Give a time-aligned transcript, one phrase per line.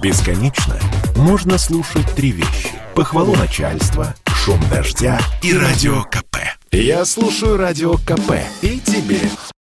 [0.00, 0.78] Бесконечно
[1.16, 2.70] можно слушать три вещи.
[2.94, 6.36] Похвалу начальства, шум дождя и радио КП.
[6.70, 9.20] Я слушаю радио КП и тебе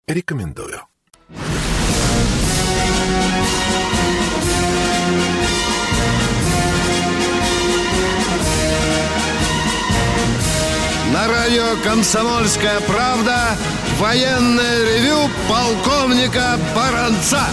[0.06, 0.82] рекомендую.
[11.10, 13.56] На радио «Комсомольская правда»
[13.98, 17.44] военное ревю полковника Баранца.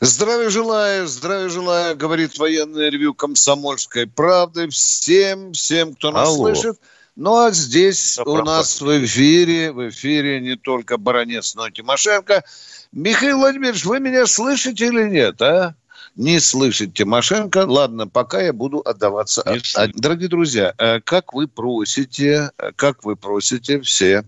[0.00, 6.54] Здравия желаю, здравия желаю, говорит военное ревю «Комсомольской правды» всем, всем, кто нас Алло.
[6.54, 6.78] слышит.
[7.16, 11.72] Ну а здесь Да, у нас в эфире, в эфире не только Баранец, но и
[11.72, 12.44] Тимошенко.
[12.92, 15.74] Михаил Владимирович, вы меня слышите или нет, а?
[16.14, 17.66] Не слышит Тимошенко.
[17.66, 19.42] Ладно, пока я буду отдаваться.
[19.46, 19.92] Не слышу.
[19.96, 24.24] Дорогие друзья, э, как вы просите, э, как вы просите все,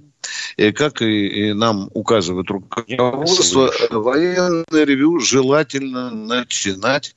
[0.73, 7.15] как и, и нам указывает руководство, э, военное ревю желательно начинать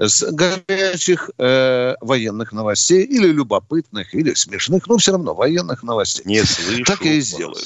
[0.00, 6.22] с горячих э, военных новостей или любопытных, или смешных, но все равно военных новостей.
[6.24, 6.84] Не слышу.
[6.84, 7.26] Так я и вас.
[7.26, 7.64] сделаю.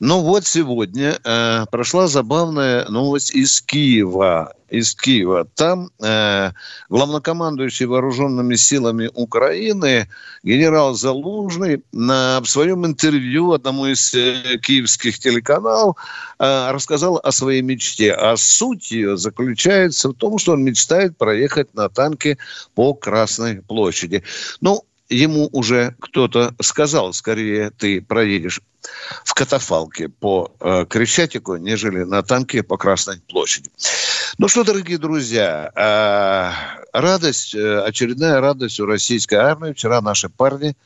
[0.00, 4.54] Ну вот сегодня э, прошла забавная новость из Киева.
[4.70, 5.46] Из Киева.
[5.54, 6.50] Там э,
[6.88, 10.08] главнокомандующий вооруженными силами Украины
[10.42, 15.96] генерал Залужный на, в своем интервью одному из э, киевских телеканалов
[16.38, 18.12] э, рассказал о своей мечте.
[18.14, 22.38] А суть ее заключается в том, что он мечтает проехать на танке
[22.74, 24.22] по Красной площади.
[24.60, 28.60] Ну, ему уже кто-то сказал, скорее ты проедешь
[29.24, 33.70] в катафалке по э, Крещатику, нежели на танке по Красной площади.
[34.38, 39.72] Ну что, дорогие друзья, э, радость, э, очередная радость у российской армии.
[39.72, 40.76] Вчера наши парни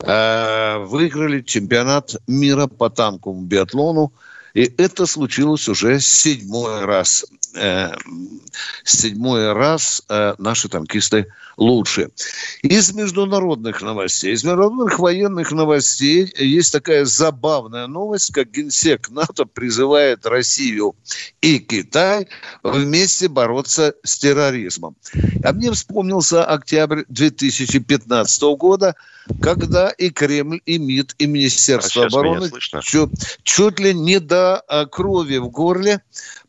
[0.00, 4.12] э, выиграли чемпионат мира по танковому биатлону.
[4.54, 7.26] И это случилось уже седьмой раз.
[7.56, 7.92] Э,
[8.84, 12.10] седьмой раз э, наши танкисты лучше.
[12.62, 20.26] Из международных новостей, из международных военных новостей есть такая забавная новость, как генсек НАТО призывает
[20.26, 20.96] Россию
[21.40, 22.28] и Китай
[22.62, 24.96] вместе бороться с терроризмом.
[25.44, 28.96] А мне вспомнился октябрь 2015 года,
[29.40, 32.50] когда и Кремль, и МИД, и А Министерство меня обороны
[32.82, 33.10] чуть,
[33.42, 36.02] чуть ли не до а, крови в горле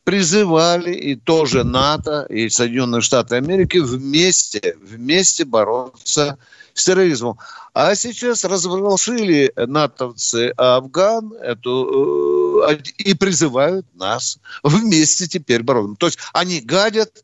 [0.06, 6.38] призывали и тоже НАТО, и Соединенные Штаты Америки вместе, вместе бороться
[6.74, 7.38] с терроризмом.
[7.74, 15.96] А сейчас разворошили натовцы Афган эту, э, и призывают нас вместе теперь бороться.
[15.98, 17.24] То есть они гадят,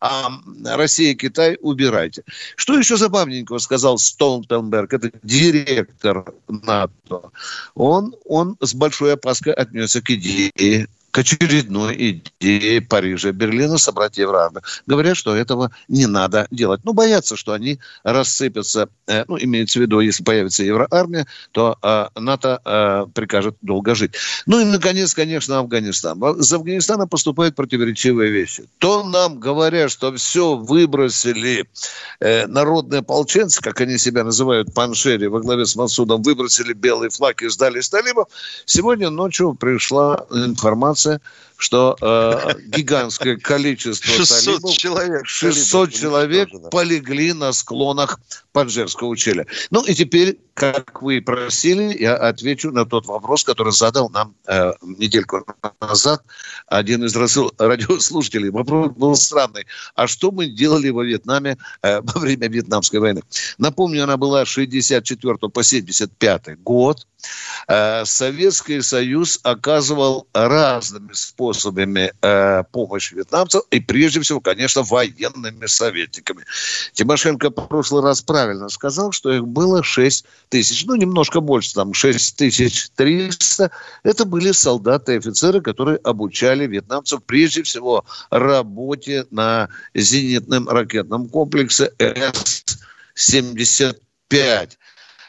[0.00, 0.30] а
[0.64, 2.24] Россия и Китай убирайте.
[2.56, 7.30] Что еще забавненького сказал Столтенберг, это директор НАТО.
[7.74, 14.62] Он, он с большой опаской отнесся к идее очередной идее Парижа, Берлина собрать Евроармию.
[14.86, 16.80] Говорят, что этого не надо делать.
[16.84, 18.88] Ну, боятся, что они рассыпятся.
[19.06, 24.14] Э, ну, имеется в виду, если появится Евроармия, то э, НАТО э, прикажет долго жить.
[24.46, 26.22] Ну и, наконец, конечно, Афганистан.
[26.38, 28.64] Из Афганистана поступают противоречивые вещи.
[28.78, 31.68] То нам говорят, что все выбросили
[32.20, 37.42] э, народные ополченцы, как они себя называют, паншери, во главе с Масудом, выбросили белый флаг
[37.42, 38.28] и сдали талибов.
[38.66, 41.20] Сегодня ночью пришла информация, Klasse
[41.58, 45.26] что э, гигантское количество 600 талибов, человек.
[45.26, 48.20] 600 талибов человек полегли на склонах
[48.52, 49.44] Паджерского ущелья.
[49.70, 54.72] Ну и теперь, как вы просили, я отвечу на тот вопрос, который задал нам э,
[54.82, 55.44] недельку
[55.80, 56.22] назад
[56.68, 58.50] один из радиослушателей.
[58.50, 59.66] Вопрос был странный.
[59.96, 63.22] А что мы делали во Вьетнаме э, во время Вьетнамской войны?
[63.58, 67.06] Напомню, она была с 64 по 75 год.
[67.66, 71.47] Э, Советский Союз оказывал разными способами
[72.22, 76.44] э, помощь вьетнамцам, и прежде всего, конечно, военными советниками.
[76.92, 81.94] Тимошенко в прошлый раз правильно сказал, что их было 6 тысяч, ну, немножко больше, там,
[81.94, 83.70] 6 тысяч 300.
[84.02, 91.92] Это были солдаты и офицеры, которые обучали вьетнамцев прежде всего работе на зенитном ракетном комплексе
[93.14, 94.70] С-75.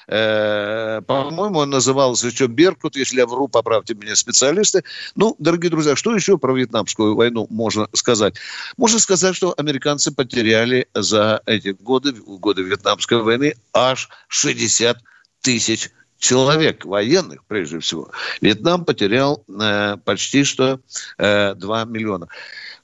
[0.10, 4.84] Э, По-моему, он назывался еще Беркут, если я вру, поправьте меня специалисты.
[5.16, 8.36] Ну, дорогие друзья, что еще про Вьетнамскую войну можно сказать?
[8.78, 14.98] Можно сказать, что американцы потеряли за эти годы, годы Вьетнамской войны, аж 60
[15.42, 18.12] тысяч человек, военных прежде всего.
[18.42, 20.80] Вьетнам потерял э, почти что
[21.18, 22.28] э, 2 миллиона.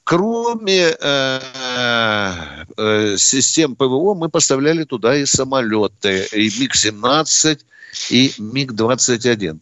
[0.06, 1.40] Кроме э,
[2.76, 7.58] э, систем ПВО, мы поставляли туда и самолеты, и МиГ-17,
[8.10, 9.60] и МиГ-21.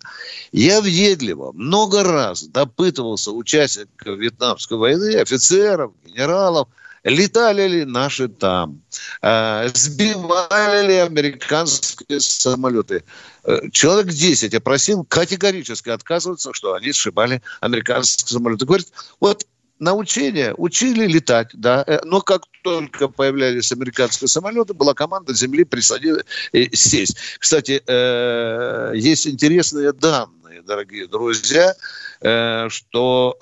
[0.53, 6.69] Я въедливо много раз допытывался участников Вьетнамской войны, офицеров, генералов,
[7.05, 8.83] летали ли наши там,
[9.23, 13.03] э, сбивали ли американские самолеты.
[13.45, 18.67] Э, человек 10 опросил, категорически отказываются, что они сшибали американские самолеты.
[18.67, 18.89] Говорит,
[19.21, 19.47] вот
[19.79, 25.65] на учения учили летать, да, э, но как только появлялись американские самолеты, была команда земли
[25.65, 27.17] присадить и сесть.
[27.39, 31.75] Кстати, э, есть интересные данные, дорогие друзья,
[32.21, 33.37] э, что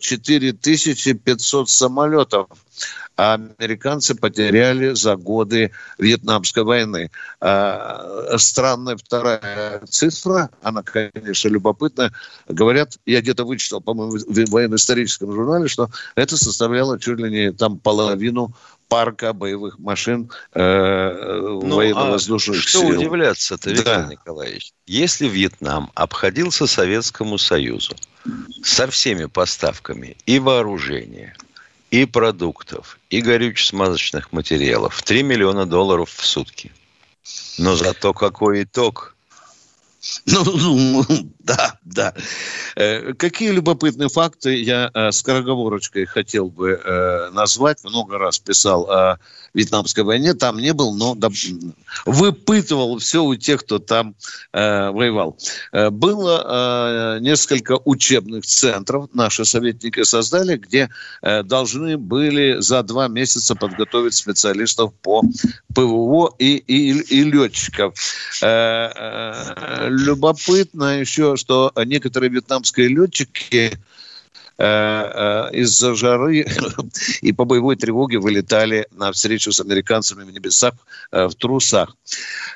[0.00, 2.48] 4500 самолетов
[3.16, 7.10] американцы потеряли за годы Вьетнамской войны.
[7.40, 12.12] А, странная вторая цифра, она, конечно, любопытная.
[12.48, 17.78] Говорят, я где-то вычитал, по-моему, в военно-историческом журнале, что это составляло чуть ли не там
[17.78, 18.54] половину
[18.92, 22.92] парка боевых машин э, ну, военно-воздушных а что сил.
[22.92, 24.08] Что удивляться-то, Виктор да.
[24.10, 24.72] Николаевич?
[24.86, 27.96] Если Вьетнам обходился Советскому Союзу
[28.62, 31.34] со всеми поставками и вооружения,
[31.92, 35.02] и продуктов, и горюче-смазочных материалов.
[35.02, 36.72] 3 миллиона долларов в сутки.
[37.58, 39.14] Но зато какой итог?
[40.26, 41.04] Ну, ну,
[41.38, 42.14] да, да.
[42.74, 47.84] Э, какие любопытные факты я э, скороговорочкой хотел бы э, назвать.
[47.84, 49.18] Много раз писал о
[49.54, 50.34] Вьетнамской войне.
[50.34, 51.16] Там не был, но
[52.06, 54.14] выпытывал все у тех, кто там
[54.52, 55.36] э, воевал.
[55.72, 60.88] Э, было э, несколько учебных центров, наши советники создали, где
[61.22, 65.22] э, должны были за два месяца подготовить специалистов по
[65.74, 67.94] ПВО и, и, и летчиков.
[68.42, 73.78] Э, э, любопытно еще, что некоторые вьетнамские летчики
[74.58, 76.46] из-за жары
[77.22, 80.74] и по боевой тревоге вылетали на встречу с американцами в небесах
[81.10, 81.96] э, в трусах.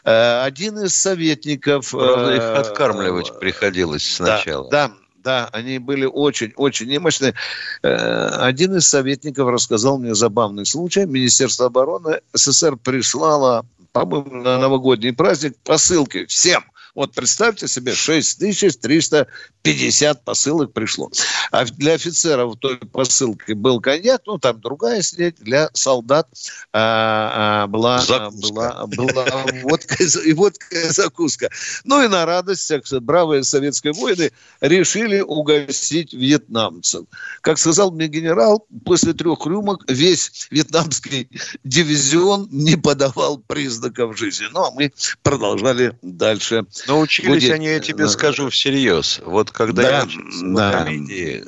[0.04, 1.90] Один из советников...
[1.90, 4.70] Правда, их откармливать приходилось сначала.
[4.70, 4.94] Да, да
[5.26, 7.34] да, они были очень-очень немощные.
[7.82, 11.04] Один из советников рассказал мне забавный случай.
[11.04, 16.64] Министерство обороны СССР прислало, по-моему, на новогодний праздник посылки всем–
[16.96, 21.10] вот представьте себе, 6350 посылок пришло.
[21.52, 26.26] А для офицеров той посылки был коньяк, ну, там другая снять, для солдат
[26.72, 31.50] а, а, была, была, была водка и водка закуска.
[31.84, 34.32] Ну и на радость, бравые советские воины
[34.62, 37.04] решили угостить вьетнамцев.
[37.42, 41.28] Как сказал мне генерал, после трех рюмок весь вьетнамский
[41.62, 44.46] дивизион не подавал признаков жизни.
[44.50, 47.52] Ну, а мы продолжали дальше Научились будет...
[47.52, 49.20] они, я тебе скажу всерьез.
[49.24, 50.08] Вот когда да, я
[50.42, 50.72] да.
[50.72, 51.44] комедии,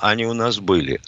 [0.00, 1.00] они у нас были.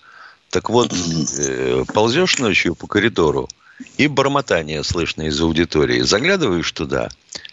[0.51, 0.93] Так вот,
[1.39, 3.49] э, ползешь ночью по коридору,
[3.97, 6.01] и бормотание слышно из аудитории.
[6.03, 7.09] Заглядываешь туда,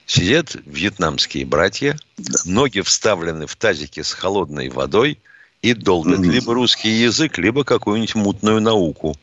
[0.05, 1.97] сидят вьетнамские братья,
[2.45, 5.19] ноги вставлены в тазики с холодной водой
[5.61, 9.15] и долбят либо русский язык, либо какую-нибудь мутную науку.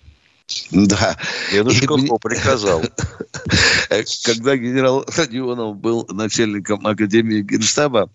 [0.70, 1.16] Да.
[1.50, 2.08] Дедушка и...
[2.20, 2.82] приказал.
[4.24, 8.10] Когда генерал Родионов был начальником Академии Генштаба,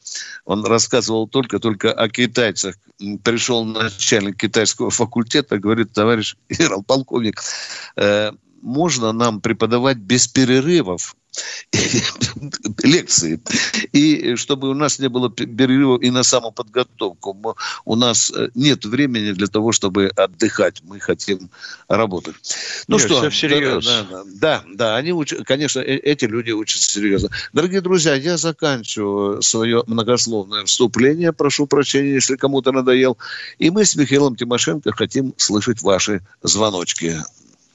[0.45, 2.75] он рассказывал только-только о китайцах.
[3.23, 7.41] Пришел начальник китайского факультета, говорит, товарищ генерал-полковник,
[7.97, 8.31] э,
[8.61, 11.15] можно нам преподавать без перерывов
[12.83, 13.41] лекции.
[13.93, 17.55] И чтобы у нас не было перерывов и на самоподготовку.
[17.85, 20.81] У нас э, нет времени для того, чтобы отдыхать.
[20.83, 21.49] Мы хотим
[21.87, 22.35] работать.
[22.87, 23.85] Ну нет, что, всерьез.
[23.85, 27.29] Да, да, да, да, они учат, конечно, э, эти люди учатся серьезно.
[27.53, 31.31] Дорогие друзья, я заканчиваю свое многословное вступление.
[31.31, 33.17] Прошу прощения, если кому-то надоел.
[33.57, 37.17] И мы с Михаилом Тимошенко хотим слышать ваши звоночки.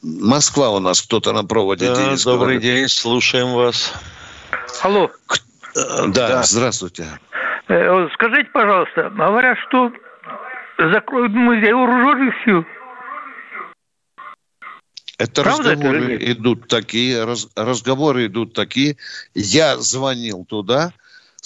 [0.03, 1.89] Москва у нас кто-то на проводе.
[1.89, 2.63] Да, Денис добрый говорит.
[2.63, 3.93] день, слушаем вас.
[4.83, 5.11] Алло.
[5.75, 6.43] Да, да.
[6.43, 7.07] здравствуйте.
[7.69, 9.93] Э, скажите, пожалуйста, говорят, что
[10.79, 12.65] закроют музей вооруженных сил.
[15.19, 18.97] Это Правда разговоры это идут такие, раз, разговоры идут такие.
[19.35, 20.93] Я звонил туда,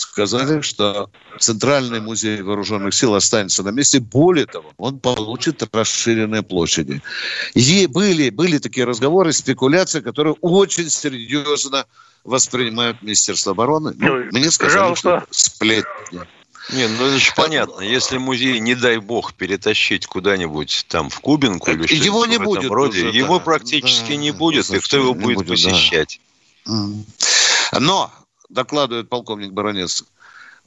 [0.01, 4.01] сказали, что Центральный музей вооруженных сил останется на месте.
[4.01, 7.03] Более того, он получит расширенные площади.
[7.55, 11.87] И были, были такие разговоры, спекуляции, которые очень серьезно
[12.25, 13.95] воспринимают Министерство обороны.
[13.97, 15.27] Ну, ну мне сказали, Пожалуйста.
[15.27, 16.21] что сплетни.
[16.73, 17.81] Не, ну это же понятно.
[17.81, 22.43] Если музей, не дай бог, перетащить куда-нибудь там в Кубинку или что-то его не в
[22.43, 23.45] будет роде, уже, его да.
[23.45, 26.21] практически да, не будет, и кто его будет, будет посещать?
[26.67, 27.81] Да.
[27.81, 28.13] Но
[28.51, 30.05] докладывает полковник Баранец,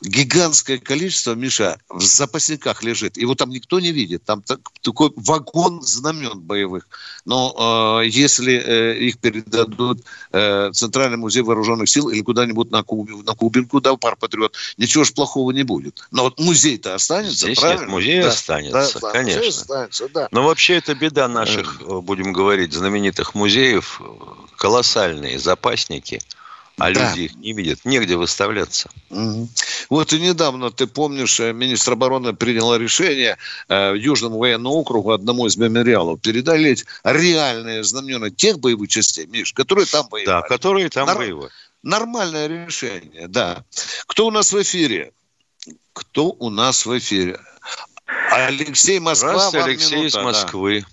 [0.04, 3.18] гигантское количество, Миша, в запасниках лежит.
[3.18, 4.24] Его там никто не видит.
[4.26, 6.88] Там так, такой вагон знамен боевых.
[7.26, 13.10] Но э, если э, их передадут э, Центральный музей вооруженных сил или куда-нибудь на, Куб,
[13.26, 16.06] на Кубинку, да, пар патриот, ничего ж плохого не будет.
[16.12, 17.82] Но вот музей-то останется, Здесь правильно?
[17.82, 19.40] нет, музей да, останется, да, конечно.
[19.40, 20.28] Музей останется, да.
[20.32, 22.02] Но вообще это беда наших, э.
[22.02, 24.02] будем говорить, знаменитых музеев.
[24.58, 26.22] Колоссальные запасники–
[26.78, 27.10] а да.
[27.10, 28.90] люди их не видят, негде выставляться.
[29.10, 29.48] Угу.
[29.90, 33.38] Вот и недавно, ты помнишь, э, министр обороны принял решение
[33.70, 39.86] э, Южному военному округу одному из мемориалов передать реальные знамена тех боевых частей, Миш, которые
[39.86, 40.42] там воевали.
[40.42, 41.18] Да, которые там Нор...
[41.18, 41.52] воевали.
[41.84, 43.64] Нормальное решение, да.
[44.08, 45.12] Кто у нас в эфире?
[45.92, 47.40] Кто у нас в эфире?
[48.32, 49.34] Алексей Москва.
[49.34, 50.86] Здравствуйте, Алексей минута, из Москвы.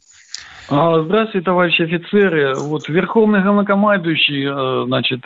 [0.69, 1.03] Да.
[1.05, 2.55] Здравствуйте, товарищи офицеры.
[2.55, 5.21] Вот Верховный главнокомандующий, э, значит,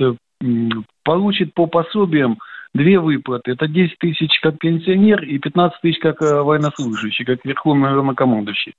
[1.05, 2.39] получит по пособиям
[2.75, 3.53] две выплаты.
[3.53, 8.75] Это 10 тысяч как пенсионер и 15 тысяч как э, военнослужащий, как верховный главнокомандующий.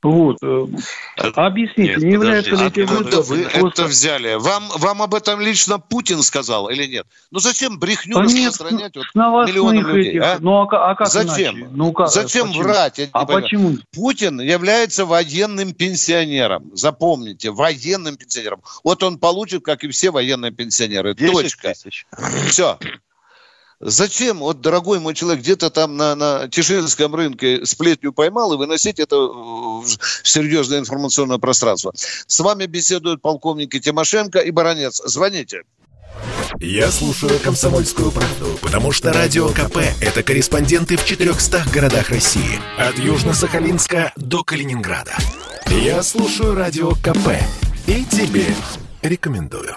[0.00, 0.36] Вот.
[0.42, 0.66] Э,
[1.34, 3.20] объясните, нет, не является ли эти выплаты...
[3.22, 3.82] вы просто...
[3.82, 4.34] это взяли?
[4.34, 7.06] Вам, вам об этом лично Путин сказал или нет?
[7.32, 10.12] Ну зачем брехню а распространять вот миллионам людей?
[10.12, 10.22] Этих...
[10.22, 10.36] А?
[10.38, 11.56] Ну, а, а как зачем?
[11.56, 11.70] Иначе?
[11.72, 12.62] Ну, как, зачем почему?
[12.62, 13.10] врать?
[13.12, 13.76] а почему?
[13.92, 16.70] Путин является военным пенсионером.
[16.74, 18.62] Запомните, военным пенсионером.
[18.84, 21.16] Вот он получит, как и все военные пенсионеры.
[21.16, 21.74] Точка.
[21.74, 22.06] Тысяч.
[22.48, 22.78] Все.
[23.80, 28.98] Зачем, вот, дорогой мой человек, где-то там на, на Тишинском рынке сплетню поймал и выносить
[28.98, 29.86] это в
[30.24, 31.92] серьезное информационное пространство?
[31.94, 35.00] С вами беседуют полковники Тимошенко и Баранец.
[35.04, 35.62] Звоните.
[36.58, 42.58] Я слушаю «Комсомольскую правду», потому что «Радио КП»— это корреспонденты в 400 городах России.
[42.78, 45.14] От Южно-Сахалинска до Калининграда.
[45.66, 47.28] Я слушаю «Радио КП»
[47.86, 48.46] и тебе
[49.02, 49.76] рекомендую.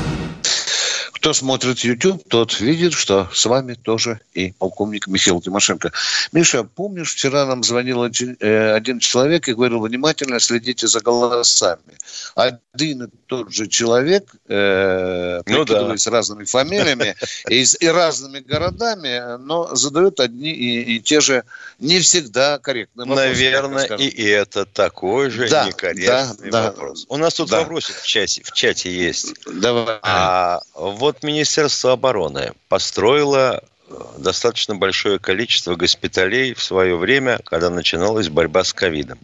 [1.21, 5.91] Кто смотрит YouTube, тот видит, что с вами тоже и полковник Михаил Тимошенко.
[6.31, 11.95] Миша, помнишь, вчера нам звонил один, э, один человек и говорил, внимательно следите за голосами.
[12.33, 15.95] Один и тот же человек, э, ну, да.
[15.95, 17.15] с разными фамилиями
[17.49, 21.43] и, и разными городами, но задает одни и, и те же
[21.77, 23.27] не всегда корректные вопросы.
[23.27, 27.05] Наверное, и это такой же да, некорректный да, вопрос.
[27.07, 27.59] Да, У нас тут да.
[27.59, 29.35] вопросик в чате, в чате есть.
[29.45, 29.99] Давай.
[30.01, 37.69] А вот вот Министерство обороны построило э, достаточно большое количество госпиталей в свое время, когда
[37.69, 39.19] начиналась борьба с ковидом.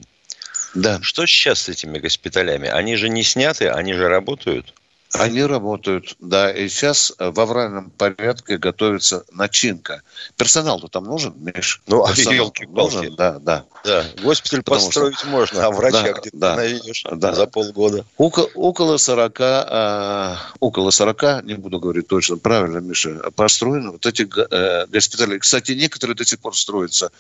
[0.76, 1.00] Да.
[1.02, 2.68] Что сейчас с этими госпиталями?
[2.68, 4.74] Они же не сняты, они же работают.
[5.14, 10.02] Они работают, да, и сейчас э, в авральном порядке готовится начинка.
[10.36, 11.82] Персонал-то там нужен, Миш?
[11.88, 13.66] Ну, а елки нужен, да, да.
[13.86, 15.28] Да, госпиталь Потому построить что...
[15.28, 17.34] можно, а врача да, где-то да, найдешь да.
[17.34, 18.06] за полгода.
[18.18, 24.28] Около, около 40, а, около 40, не буду говорить точно, правильно, Миша, построены вот эти
[24.52, 25.40] э, госпитали.
[25.40, 27.12] Кстати, некоторые до сих пор строятся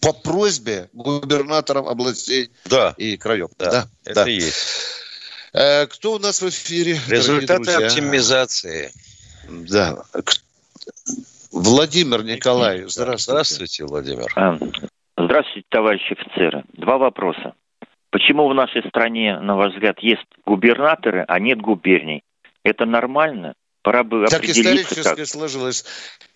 [0.00, 2.94] по просьбе губернаторов областей да.
[2.96, 3.50] и краев.
[3.58, 4.30] Да, да это да.
[4.30, 4.56] есть.
[5.54, 6.98] Э, кто у нас в эфире?
[7.08, 8.90] Результаты оптимизации.
[9.48, 10.02] Да.
[11.52, 13.32] Владимир Николаев, здравствуйте.
[13.32, 14.32] Здравствуйте, Владимир.
[14.34, 14.58] А,
[15.16, 16.64] здравствуйте, товарищи офицеры.
[16.72, 17.54] Два вопроса.
[18.10, 22.24] Почему в нашей стране, на ваш взгляд, есть губернаторы, а нет губерний?
[22.64, 23.54] Это нормально?
[23.82, 25.26] Пора бы так исторически как.
[25.26, 25.84] сложилось.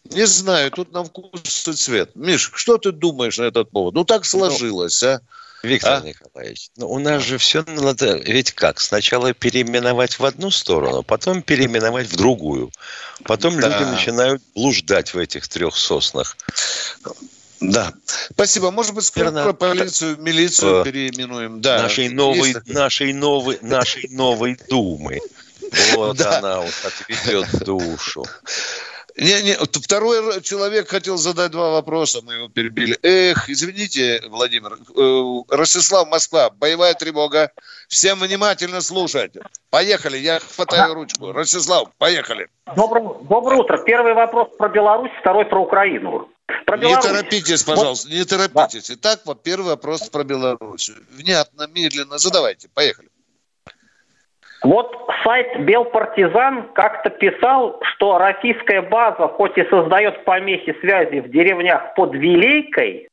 [0.04, 2.14] Не знаю, тут на вкус и цвет.
[2.14, 3.94] Миш, что ты думаешь на этот повод?
[3.94, 5.20] Ну, так ну, сложилось, ну, а?
[5.62, 6.00] Виктор а?
[6.00, 11.42] Николаевич, ну у нас же все надо, ведь как, сначала переименовать в одну сторону, потом
[11.42, 12.70] переименовать в другую.
[13.24, 13.68] Потом да.
[13.68, 16.36] люди начинают блуждать в этих трех соснах.
[17.60, 17.92] Да.
[18.32, 18.70] Спасибо.
[18.70, 19.52] Может быть, скоро Верно.
[19.52, 21.60] полицию, милицию э, переименуем.
[21.60, 21.82] Да.
[21.82, 25.18] Нашей новой, нашей новой, нашей новой думы.
[25.92, 26.38] Вот да.
[26.38, 28.24] она вот отведет душу.
[29.18, 32.96] Не, не, второй человек хотел задать два вопроса, мы его перебили.
[33.02, 34.78] Эх, извините, Владимир.
[34.96, 37.50] Э, Ростислав, Москва, боевая тревога.
[37.88, 39.32] Всем внимательно слушать.
[39.70, 41.32] Поехали, я хватаю ручку.
[41.32, 42.48] Ростислав, поехали.
[42.76, 43.78] Доброе, доброе утро.
[43.78, 46.28] Первый вопрос про Беларусь, второй про Украину.
[46.64, 48.14] Про Не торопитесь, пожалуйста, вот.
[48.14, 48.90] не торопитесь.
[48.90, 50.92] Итак, вот первый вопрос про Беларусь.
[51.10, 52.68] Внятно, медленно задавайте.
[52.72, 53.08] Поехали.
[54.62, 61.94] Вот сайт Белпартизан как-то писал, что российская база хоть и создает помехи связи в деревнях
[61.94, 63.08] под Вилейкой,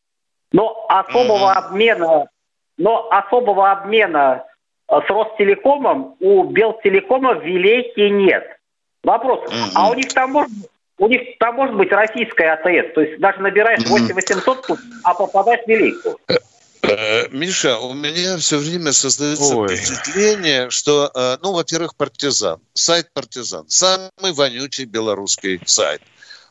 [0.52, 1.58] но особого mm-hmm.
[1.58, 2.28] обмена,
[2.78, 4.46] но особого обмена
[4.90, 8.58] э, с Ростелекомом у Белтелекома в Вилейке нет.
[9.04, 9.72] Вопрос, mm-hmm.
[9.76, 10.56] а у них там можно,
[10.98, 15.68] у них там может быть российская АТС, то есть даже набираешь 8800, а попадаешь в
[15.68, 16.18] Великую.
[16.90, 19.76] Э, Миша, у меня все время создается Ой.
[19.76, 26.02] впечатление, что, э, ну, во-первых, партизан, сайт партизан, самый вонючий белорусский сайт.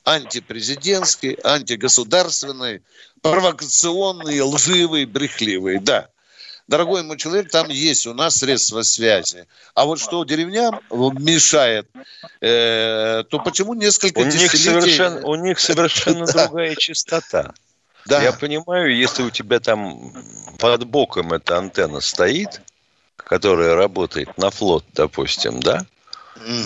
[0.05, 2.83] Антипрезидентский, антигосударственный,
[3.23, 6.09] провокационный, лживый, брехливый, да.
[6.67, 9.47] Дорогой мой человек, там есть у нас средства связи.
[9.75, 11.89] А вот что деревням мешает,
[12.41, 17.53] э, то почему несколько у них совершенно, У них совершенно другая частота.
[18.07, 18.23] Да.
[18.23, 20.13] Я понимаю, если у тебя там
[20.59, 22.61] под боком эта антенна стоит,
[23.17, 25.87] которая работает на флот, допустим, да,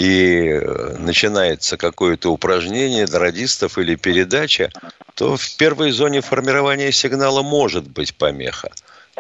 [0.00, 4.70] и э, начинается какое-то упражнение радистов или передача,
[5.14, 8.70] то в первой зоне формирования сигнала может быть помеха.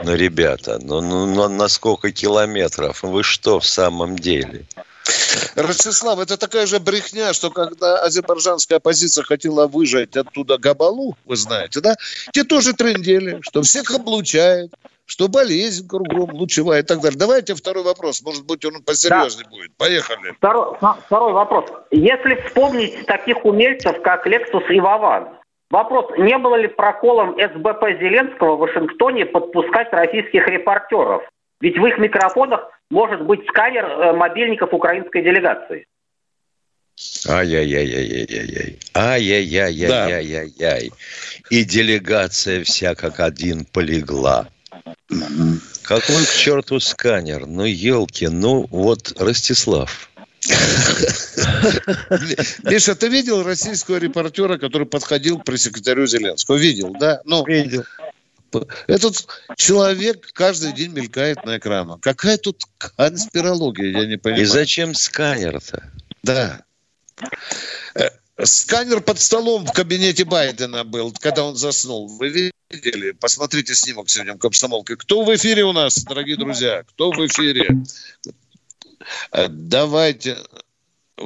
[0.02, 3.02] Но, ребята, ну, ну, ну на сколько километров?
[3.02, 4.64] Вы что в самом деле?
[5.56, 11.80] Ростислав, это такая же брехня, что когда азербайджанская оппозиция хотела выжать оттуда Габалу, вы знаете,
[11.80, 11.96] да,
[12.32, 14.72] те тоже трендели, что всех облучает,
[15.06, 17.18] что болезнь кругом, лучевая и так далее.
[17.18, 19.50] Давайте второй вопрос, может быть, он посерьезнее да.
[19.50, 19.76] будет.
[19.76, 20.32] Поехали.
[20.36, 20.76] Второй,
[21.06, 21.64] второй вопрос.
[21.90, 25.28] Если вспомнить таких умельцев, как Лексус и Вован,
[25.70, 31.22] Вопрос, не было ли проколом СБП Зеленского в Вашингтоне подпускать российских репортеров?
[31.60, 35.86] Ведь в их микрофонах может быть сканер э, мобильников украинской делегации.
[37.28, 38.78] Ай-яй-яй-яй-яй-яй.
[38.94, 40.90] Ай-яй-яй-яй-яй-яй.
[41.50, 44.48] И делегация вся как один полегла.
[45.84, 47.46] Какой к черту сканер?
[47.46, 50.10] Ну, елки, ну вот Ростислав.
[52.64, 56.56] Миша, ты видел российского репортера, который подходил к пресс-секретарю Зеленского?
[56.56, 57.20] Видел, да?
[57.24, 57.84] Ну, видел.
[58.86, 59.26] Этот
[59.56, 62.00] человек каждый день мелькает на экранах.
[62.00, 64.42] Какая тут конспирология, я не понимаю.
[64.42, 65.92] И зачем сканер-то?
[66.22, 66.62] Да.
[67.94, 68.08] Э,
[68.42, 72.08] сканер под столом в кабинете Байдена был, когда он заснул.
[72.08, 73.12] Вы видели?
[73.12, 74.96] Посмотрите снимок сегодня в комсомолке.
[74.96, 76.82] Кто в эфире у нас, дорогие друзья?
[76.84, 77.82] Кто в эфире?
[79.32, 80.38] Э, давайте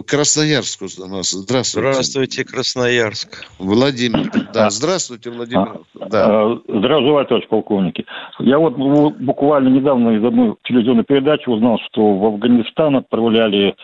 [0.07, 1.31] Красноярск у нас.
[1.31, 1.93] Здравствуйте.
[1.93, 3.45] Здравствуйте, Красноярск.
[3.59, 4.31] Владимир.
[4.53, 5.81] Да, здравствуйте, Владимир.
[6.01, 6.59] А, да.
[6.69, 8.07] Здравствуйте, товарищ полковники.
[8.39, 13.75] Я вот буквально недавно из одной телевизионной передачи узнал, что в Афганистан отправляли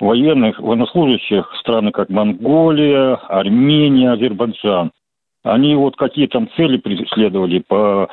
[0.00, 4.92] военных, военнослужащих страны, как Монголия, Армения, Азербайджан.
[5.42, 8.08] Они вот какие там цели преследовали по,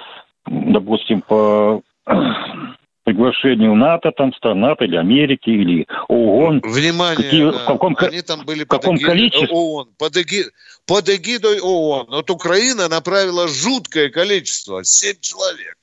[0.45, 1.81] допустим, по
[3.35, 6.61] приглашению НАТО, там, стран НАТО или Америки, или ООН.
[6.63, 9.47] Внимание, Какие, в каком, они там были в каком под количестве?
[9.49, 10.45] ООН, под, эги,
[10.85, 12.07] под эгидой ООН.
[12.09, 15.77] Вот Украина направила жуткое количество, 7 человек.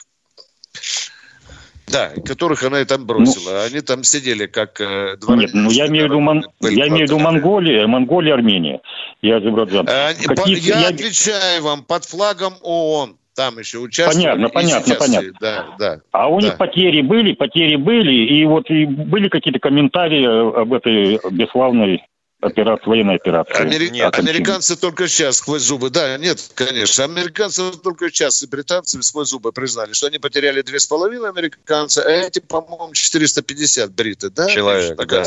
[1.88, 3.50] Да, которых она и там бросила.
[3.50, 6.46] Ну, они там сидели как э, Нет, ну я имею в виду, Мон...
[6.60, 8.80] я имею в виду Монголия, Монголия, Армения
[9.20, 9.86] и Азербайджан.
[9.90, 10.58] А, Какие...
[10.58, 14.24] Я, я отвечаю вам, под флагом ООН там еще участвовали.
[14.24, 15.32] Понятно, понятно, понятно.
[15.40, 16.48] Да, да, а у да.
[16.48, 22.02] них потери были, потери были, и вот и были какие-то комментарии об этой бесславной
[22.42, 23.54] операции, военной операции.
[23.54, 23.88] Амери...
[23.90, 25.90] Нет, американцы только сейчас сквозь зубы.
[25.90, 27.04] Да, нет, конечно.
[27.04, 32.02] Американцы только сейчас и британцы сквозь зубы признали, что они потеряли две с половиной американца,
[32.02, 34.48] а эти, по-моему, 450 бриты, да?
[34.48, 35.24] Человек, да.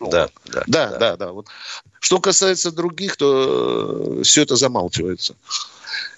[0.00, 1.32] Да, да, да, да, да.
[1.32, 1.46] Вот.
[1.98, 5.36] Что касается других, то э, все это замалчивается.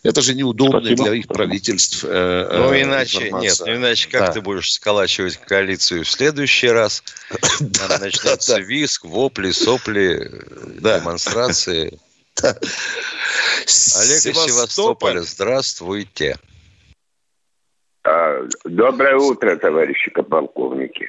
[0.02, 1.04] Это же неудобно Спасибо.
[1.04, 2.04] для их правительств.
[2.06, 4.32] Э, ну, э, иначе, нет, ну, иначе как да.
[4.32, 7.04] ты будешь сколачивать коалицию в следующий раз?
[7.58, 10.30] Там начнется виск, вопли, сопли,
[10.80, 11.98] демонстрации.
[12.42, 12.56] Олег
[13.66, 16.36] из Севастополя, здравствуйте.
[18.04, 21.08] А, доброе утро, товарищи полковники.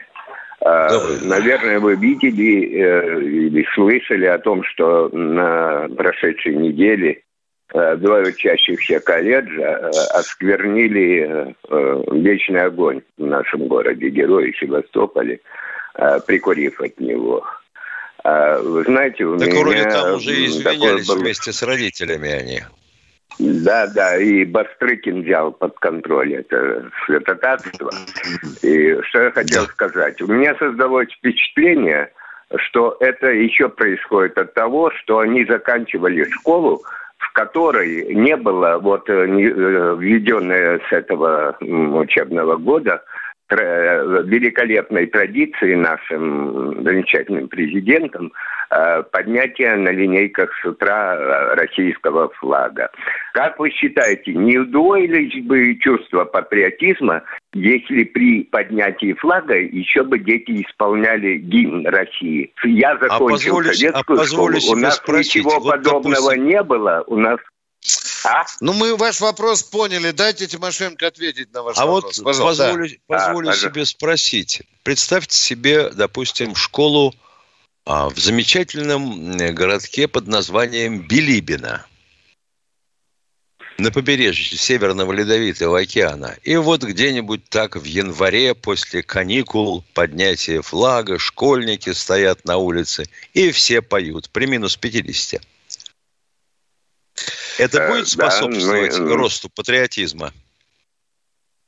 [0.66, 0.90] А,
[1.22, 7.24] наверное, вы видели э, или слышали о том, что на прошедшей неделе
[7.74, 15.40] два учащихся колледжа э, осквернили э, вечный огонь в нашем городе, герои Севастополе,
[16.28, 17.46] прикурив от него.
[18.24, 19.60] Вы знаете, у так меня...
[19.60, 21.18] вроде там уже извинялись был...
[21.18, 22.62] вместе с родителями они.
[23.40, 27.92] Да, да, и Бастрыкин взял под контроль это святотатство.
[28.62, 30.22] И что я хотел сказать.
[30.22, 32.12] У меня создалось впечатление,
[32.56, 36.84] что это еще происходит от того, что они заканчивали школу
[37.24, 43.04] в которой не было вот э, э, введенная с этого учебного года
[43.56, 48.32] великолепной традиции нашим замечательным президентом
[48.76, 52.90] Э, поднятие на линейках с утра э, российского флага.
[53.34, 57.22] Как вы считаете, не удвоились бы чувство патриотизма,
[57.54, 62.52] если при поднятии флага еще бы дети исполняли гимн России?
[62.64, 66.46] Я закончил а позволю, советскую а школу, у нас спросить, ничего вот, подобного допустим...
[66.46, 67.38] не было, у нас
[68.26, 68.46] а?
[68.62, 70.12] Ну, мы ваш вопрос поняли.
[70.12, 72.20] Дайте Тимошенко ответить на ваш а вопрос.
[72.20, 72.96] А вот позволю, да.
[73.08, 74.62] позволю а, себе спросить.
[74.84, 77.14] Представьте себе, допустим, школу
[77.86, 81.86] а, в замечательном городке под названием Билибино
[83.78, 86.38] на побережье Северного Ледовитого океана.
[86.44, 93.52] И вот где-нибудь так в январе после каникул, поднятия флага, школьники стоят на улице, и
[93.52, 95.42] все поют при минус 50.
[97.58, 99.16] Это э, будет способствовать да, мы...
[99.16, 100.32] росту патриотизма?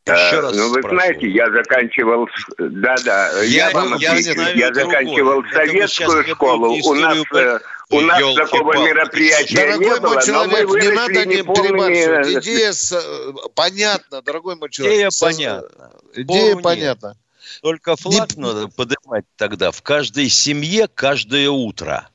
[0.06, 1.00] Еще раз ну, вы спрашиваю.
[1.00, 2.30] знаете, я заканчивал...
[2.60, 4.40] Да-да, я, я вам я, отвечу.
[4.56, 6.78] Я заканчивал советскую школу.
[6.84, 7.18] У нас...
[7.34, 12.44] Э, у нас такого мероприятия дорогой не было, человек, не надо не перебарщивать.
[12.44, 12.92] Идея с...
[12.92, 14.96] Э, понятна, дорогой мой человек.
[14.96, 15.92] Идея понятна.
[16.14, 17.18] Идея понятна.
[17.62, 18.44] Только флаг не...
[18.44, 22.10] надо поднимать тогда в каждой семье каждое утро.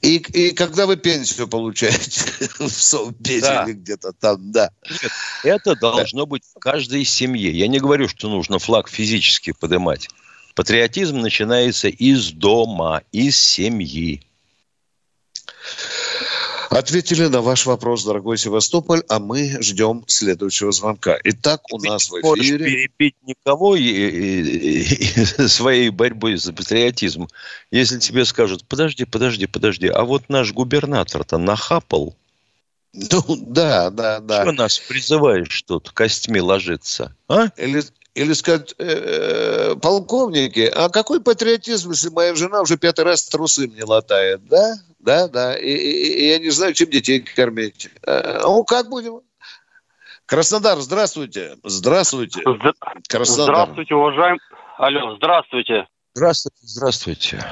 [0.00, 2.20] И, и когда вы пенсию получаете
[2.58, 3.64] в Совбезе да.
[3.64, 4.70] или где-то там, да.
[5.42, 7.50] Это должно быть в каждой семье.
[7.50, 10.08] Я не говорю, что нужно флаг физически поднимать.
[10.54, 14.22] Патриотизм начинается из дома, из семьи.
[16.70, 21.18] Ответили на ваш вопрос, дорогой Севастополь, а мы ждем следующего звонка.
[21.24, 22.58] Итак, у Ты нас в эфире...
[22.58, 27.28] Не перепить никого и, и, и, своей борьбой за патриотизм,
[27.70, 32.14] если тебе скажут, подожди, подожди, подожди, а вот наш губернатор-то нахапал.
[32.92, 34.42] Ну, да, да, да.
[34.42, 37.48] Что нас призываешь тут костьми ложиться, а?
[37.58, 37.82] Или,
[38.16, 43.84] или сказать, э, полковники, а какой патриотизм, если моя жена уже пятый раз трусы мне
[43.84, 44.76] латает, да?
[45.00, 47.90] Да, да, и, и, и я не знаю, чем детей кормить.
[48.06, 49.20] Э, ну, как будем?
[50.24, 51.56] Краснодар, здравствуйте.
[51.62, 52.42] Здравствуйте.
[53.06, 53.54] Краснодар.
[53.54, 54.40] Здравствуйте, уважаемый.
[54.78, 55.86] Алло, здравствуйте.
[56.14, 57.44] Здравствуйте, здравствуйте.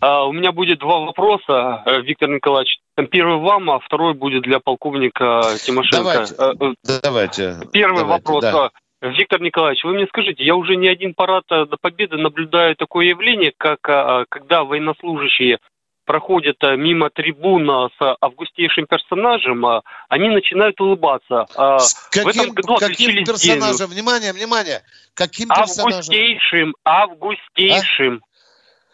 [0.00, 2.78] А, у меня будет два вопроса, э, Виктор Николаевич.
[3.10, 6.26] Первый вам, а второй будет для полковника Тимошенко.
[6.36, 6.76] Давайте.
[7.02, 8.42] давайте Первый давайте, вопрос.
[8.42, 8.70] Да.
[9.02, 13.06] Виктор Николаевич, вы мне скажите, я уже не один парад э, до победы наблюдаю такое
[13.06, 15.58] явление, как э, когда военнослужащие
[16.04, 19.64] проходят э, мимо трибуна с августейшим персонажем,
[20.08, 21.46] они начинают улыбаться.
[21.80, 23.88] С каким, В этом году каким персонажем?
[23.88, 23.96] День.
[23.96, 24.82] Внимание, внимание!
[25.14, 25.98] Каким персонажем?
[25.98, 28.22] Августейшим, августейшим.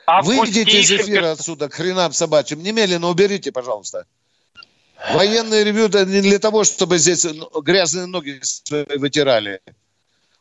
[0.07, 0.23] А?
[0.23, 1.41] Выйдите из эфира перс...
[1.41, 2.63] отсюда, к хренам собачьим.
[2.63, 4.07] Немедленно уберите, пожалуйста.
[5.13, 7.27] Военные ревю не для того, чтобы здесь
[7.63, 8.41] грязные ноги
[8.97, 9.61] вытирали.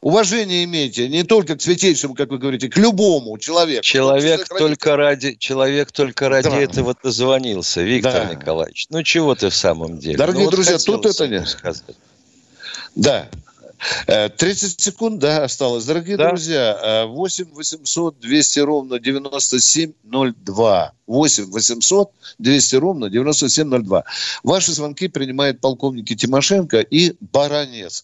[0.02, 3.84] Уважение имейте не только к святейшему, как вы говорите, к любому человеку.
[3.84, 6.58] Человек только ради, человек только ради да.
[6.62, 8.36] этого дозвонился, Виктор да.
[8.36, 8.86] Николаевич.
[8.90, 10.18] Ну чего ты в самом деле?
[10.18, 11.96] Дорогие ну, друзья, тут это не сказать.
[12.96, 13.28] Да.
[14.08, 15.86] 30 э, секунд, да, осталось.
[15.86, 16.30] Дорогие да.
[16.30, 20.94] друзья, 8 800 200 ровно 9702.
[21.08, 24.04] 8 800 200 ровно 9702.
[24.44, 28.04] Ваши звонки принимает полковники Тимошенко и Баранец.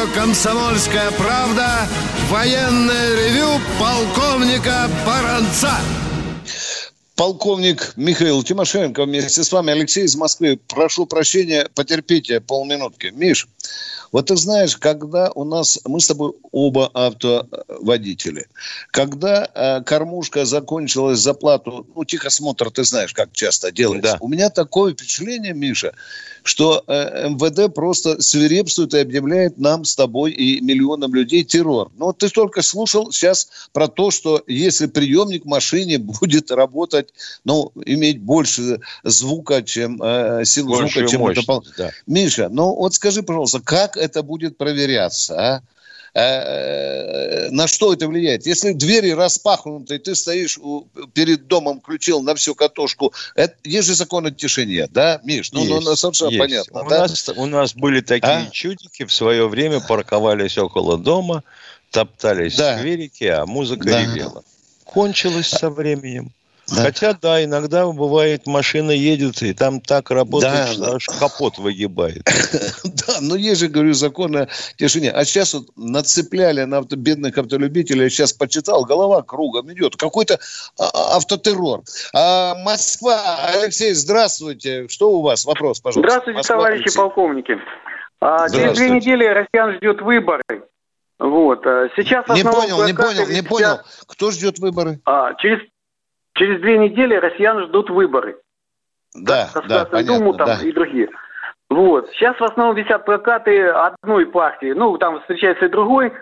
[0.00, 1.88] Радио «Комсомольская правда»
[2.28, 5.72] Военное ревю полковника Баранца.
[7.16, 10.58] Полковник Михаил Тимошенко вместе с вами, Алексей из Москвы.
[10.68, 13.08] Прошу прощения, потерпите полминутки.
[13.12, 13.48] Миш,
[14.12, 18.46] вот ты знаешь, когда у нас, мы с тобой оба автоводители,
[18.90, 24.12] когда э, кормушка закончилась за плату, ну, тихосмотр, ты знаешь, как часто делается.
[24.12, 24.18] Да.
[24.20, 25.92] У меня такое впечатление, Миша,
[26.42, 31.90] что э, МВД просто свирепствует и объявляет нам с тобой и миллионам людей террор.
[31.96, 37.10] Ну, вот ты только слушал сейчас про то, что если приемник в машине будет работать,
[37.44, 41.60] ну, иметь больше звука, чем э, силу звука, чем это...
[41.76, 41.90] Да.
[42.06, 45.62] Миша, ну вот скажи, пожалуйста, как это будет проверяться, а?
[46.12, 48.44] Э, э, на что это влияет?
[48.44, 50.58] Если двери распахнуты, ты стоишь
[51.12, 55.52] перед домом, включил на всю катушку, это, есть же закон о тишине, да, Миш?
[55.52, 56.40] Ну, ну есть, ну совершенно есть.
[56.40, 56.82] понятно.
[56.82, 56.98] У, да?
[57.00, 58.50] нас, у нас были такие а?
[58.50, 61.44] чудики, в свое время парковались около дома,
[61.92, 62.78] топтались да.
[62.78, 64.02] скверики, а музыка да.
[64.02, 64.42] ревела.
[64.84, 66.32] Кончилось со временем.
[66.70, 66.84] Да.
[66.84, 70.94] Хотя, да, иногда бывает, машина едет, и там так работает, да, что да.
[70.96, 72.22] аж капот выгибает.
[73.06, 75.10] Да, но есть же, говорю, закон о тишине.
[75.10, 79.96] А сейчас вот нацепляли на авто, бедных автолюбителей, сейчас почитал, голова кругом идет.
[79.96, 80.38] Какой-то
[80.78, 81.82] а, а, автотеррор.
[82.14, 83.20] А, Москва,
[83.54, 84.86] Алексей, здравствуйте.
[84.88, 85.44] Что у вас?
[85.44, 86.08] Вопрос, пожалуйста.
[86.10, 86.98] Здравствуйте, Москва, товарищи Алексей.
[86.98, 87.58] полковники.
[88.20, 90.42] А, через две недели россиян ждет выборы.
[91.18, 91.62] Вот.
[91.96, 93.80] Сейчас не понял, не понял, не понял.
[94.06, 95.00] Кто ждет выборы?
[95.04, 95.60] А, через
[96.34, 98.38] Через две недели россиян ждут выборы.
[99.14, 100.58] Да, да, понятно, Думу там да.
[100.62, 101.10] и другие.
[101.68, 102.08] Вот.
[102.10, 104.72] Сейчас в основном висят плакаты одной партии.
[104.72, 106.12] Ну, там встречается и другой.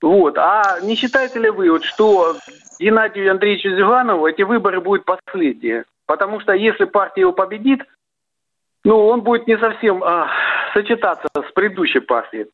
[0.00, 0.36] Вот.
[0.38, 2.36] А не считаете ли вы, вот, что
[2.78, 5.84] Геннадию Андреевичу Зюганову эти выборы будут последние?
[6.06, 7.82] Потому что если партия его победит,
[8.84, 10.28] ну, он будет не совсем а,
[10.74, 12.46] сочетаться с предыдущей партией.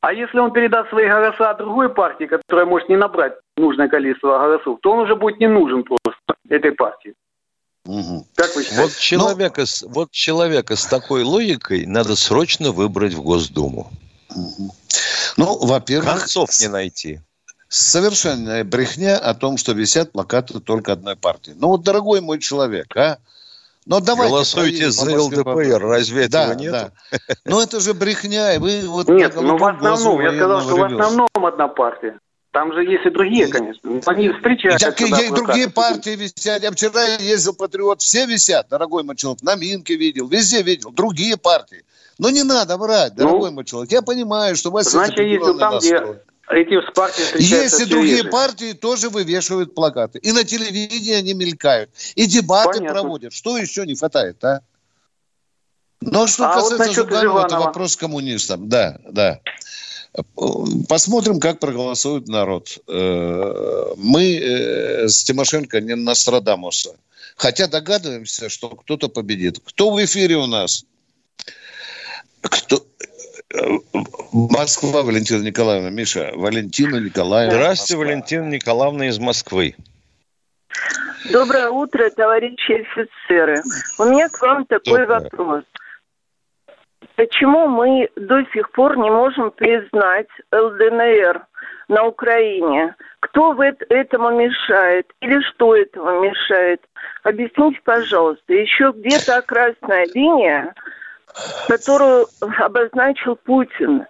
[0.00, 4.78] А если он передаст свои голоса другой партии, которая может не набрать нужное количество голосов,
[4.82, 7.14] то он уже будет не нужен просто этой партии.
[7.84, 8.26] Угу.
[8.34, 8.82] Как вы считаете?
[8.82, 13.90] Вот человека, ну, с, вот человека с такой логикой надо срочно выбрать в Госдуму.
[14.30, 14.74] Угу.
[15.36, 16.18] Ну, во-первых...
[16.18, 17.20] Концов не найти.
[17.68, 21.52] Совершенная брехня о том, что висят плакаты только одной партии.
[21.56, 23.18] Ну вот, дорогой мой человек, а,
[23.86, 26.72] но давайте Голосуйте за ЛДПР, разве этого да, нет?
[26.72, 26.90] Да.
[27.44, 28.58] Но это же брехня.
[28.58, 32.18] Вы вот нет, ну в основном, я сказал, что в основном одна партия.
[32.56, 34.00] Там же есть и другие, конечно.
[34.06, 34.86] Они встречаются.
[34.86, 36.62] Так и, и другие партии висят.
[36.62, 39.42] Я вчера ездил патриот, все висят, дорогой мой человек.
[39.42, 40.90] На Минке видел, везде видел.
[40.90, 41.84] Другие партии.
[42.16, 43.92] Но не надо врать, ну, дорогой ну, мой человек.
[43.92, 45.98] Я понимаю, что у вас значит, если там, где
[46.48, 48.30] эти партии Есть и другие реже.
[48.30, 50.18] партии тоже вывешивают плакаты.
[50.20, 51.90] И на телевидении они мелькают.
[52.14, 53.00] И дебаты Понятно.
[53.00, 53.34] проводят.
[53.34, 54.62] Что еще не хватает, а?
[56.00, 58.68] Ну, а что а касается вот Зюганова, это вопрос коммунистам.
[58.68, 59.40] Да, да.
[60.88, 62.78] Посмотрим, как проголосует народ.
[62.88, 66.96] Э, мы э, с Тимошенко не Нострадамуса.
[67.36, 69.60] Хотя догадываемся, что кто-то победит.
[69.64, 70.84] Кто в эфире у нас?
[72.40, 72.86] Кто?
[74.32, 75.90] Москва, Валентина Николаевна.
[75.90, 77.54] Миша, Валентина Николаевна.
[77.54, 78.04] Здравствуйте, Москва.
[78.04, 79.74] Валентина Николаевна из Москвы.
[81.30, 83.62] Доброе утро, товарищи офицеры.
[83.98, 85.20] У меня к вам такой Доброе.
[85.20, 85.64] вопрос.
[87.16, 91.46] Почему мы до сих пор не можем признать ЛДНР
[91.88, 92.94] на Украине?
[93.20, 95.06] Кто в этому мешает?
[95.20, 96.82] Или что этому мешает?
[97.22, 98.52] Объясните, пожалуйста.
[98.52, 100.74] Еще где-то красная линия,
[101.68, 102.26] которую
[102.58, 104.04] обозначил Путин.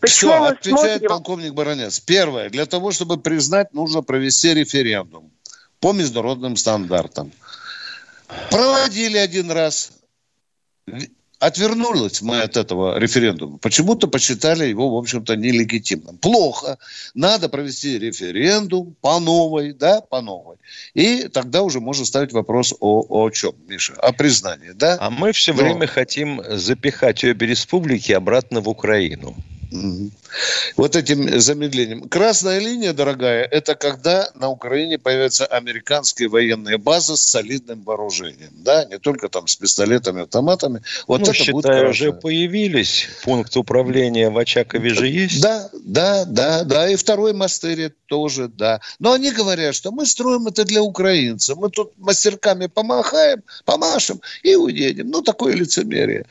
[0.00, 1.08] Почему Все, отвечает смотрим...
[1.08, 1.98] полковник Баранец.
[1.98, 2.50] Первое.
[2.50, 5.30] Для того, чтобы признать, нужно провести референдум
[5.80, 7.32] по международным стандартам.
[8.50, 9.92] Проводили один раз
[11.44, 13.58] Отвернулись мы от этого референдума.
[13.58, 16.16] Почему-то посчитали его, в общем-то, нелегитимным.
[16.16, 16.78] Плохо.
[17.12, 20.56] Надо провести референдум по новой, да, по новой.
[20.94, 23.92] И тогда уже можно ставить вопрос о, о чем, Миша?
[23.92, 24.96] О признании, да?
[24.98, 25.64] А мы все Но...
[25.64, 29.36] время хотим запихать обе республики обратно в Украину.
[30.76, 32.08] Вот этим замедлением.
[32.08, 38.50] Красная линия, дорогая, это когда на Украине появятся американские военные базы с солидным вооружением.
[38.52, 40.82] Да, не только там с пистолетами, автоматами.
[41.06, 43.08] Вот ну, это считаю, будет уже появились.
[43.24, 45.40] Пункт управления в Очакове же есть.
[45.40, 46.88] Да, да, да, да.
[46.88, 48.80] И второй мастыре тоже, да.
[48.98, 51.56] Но они говорят, что мы строим это для украинцев.
[51.56, 55.10] Мы тут мастерками помахаем, помашем и уедем.
[55.10, 56.26] Ну, такое лицемерие.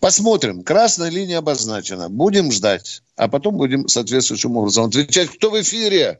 [0.00, 0.62] Посмотрим.
[0.62, 2.08] Красная линия обозначена.
[2.08, 2.81] Будем ждать.
[3.16, 5.28] А потом будем соответствующим образом отвечать.
[5.28, 6.18] Кто в эфире?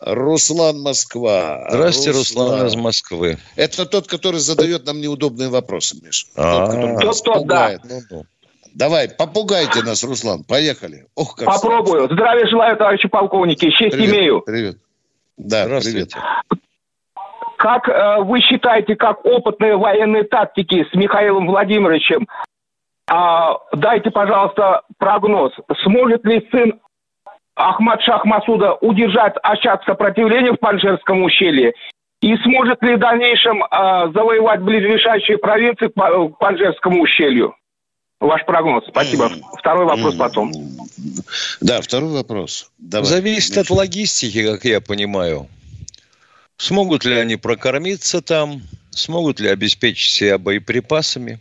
[0.00, 1.66] Руслан Москва.
[1.70, 3.38] Здравствуйте, Руслан, Руслан из Москвы.
[3.56, 6.26] Это тот, который задает нам неудобные вопросы, Миша.
[6.36, 7.78] Тот, тот, тот, да.
[7.82, 8.24] Ну, ну.
[8.74, 10.44] Давай, попугайте нас, Руслан.
[10.44, 11.06] Поехали.
[11.16, 12.04] Ох, как Попробую.
[12.04, 12.14] Страшно.
[12.14, 13.70] Здравия желаю, товарищи полковники.
[13.70, 14.40] Честь привет, имею.
[14.42, 14.78] Привет.
[15.36, 16.12] Да, привет.
[17.56, 22.28] Как э, вы считаете, как опытные военные тактики с Михаилом Владимировичем,
[23.10, 25.52] э, дайте, пожалуйста, прогноз.
[25.82, 26.80] Сможет ли сын
[27.54, 31.72] Ахмад Шах Масуда удержать очаг сопротивления в Панжерском ущелье?
[32.20, 37.54] И сможет ли в дальнейшем э, завоевать ближайшие провинции к Панжерскому ущелью?
[38.20, 38.84] Ваш прогноз.
[38.88, 39.30] Спасибо.
[39.58, 40.52] Второй вопрос потом.
[41.60, 42.72] Да, второй вопрос.
[42.78, 43.06] Давай.
[43.06, 45.46] Зависит от логистики, как я понимаю.
[46.56, 48.62] Смогут ли они прокормиться там?
[48.90, 51.38] Смогут ли обеспечить себя боеприпасами?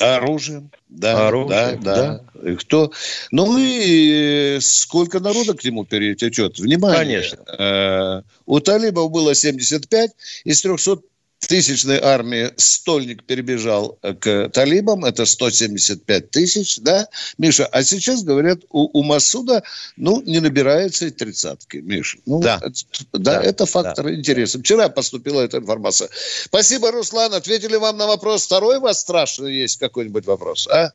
[0.00, 2.50] Оружием, да, Оружие, да, да, да.
[2.50, 2.90] И кто?
[3.30, 6.58] Ну и сколько народа к нему перетечет?
[6.58, 7.22] Внимание.
[7.22, 7.44] Конечно.
[7.58, 10.10] Э, у талибов было 75
[10.44, 11.00] из 300
[11.46, 17.66] тысячной армии стольник перебежал к талибам, это 175 тысяч, да, Миша?
[17.66, 19.62] А сейчас, говорят, у, у Масуда,
[19.96, 22.18] ну, не набирается и тридцатки, Миша.
[22.26, 22.60] Ну, да.
[22.62, 22.70] Это,
[23.12, 24.14] да, да, это фактор да.
[24.14, 24.58] интереса.
[24.58, 26.08] Вчера поступила эта информация.
[26.44, 27.34] Спасибо, Руслан.
[27.34, 28.44] Ответили вам на вопрос.
[28.44, 30.90] Второй у вас страшный есть какой-нибудь вопрос, а?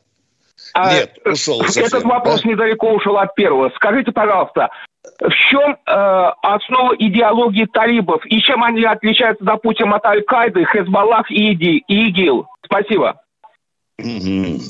[0.73, 2.49] А, Нет, ушел совсем, Этот вопрос да?
[2.49, 3.71] недалеко ушел от первого.
[3.75, 4.69] Скажите, пожалуйста,
[5.19, 11.53] в чем э, основа идеологии талибов и чем они отличаются, допустим, от Аль-Каиды, Хезбаллах и,
[11.53, 12.47] ИГИЛ?
[12.65, 13.21] Спасибо.
[14.01, 14.61] Mm-hmm.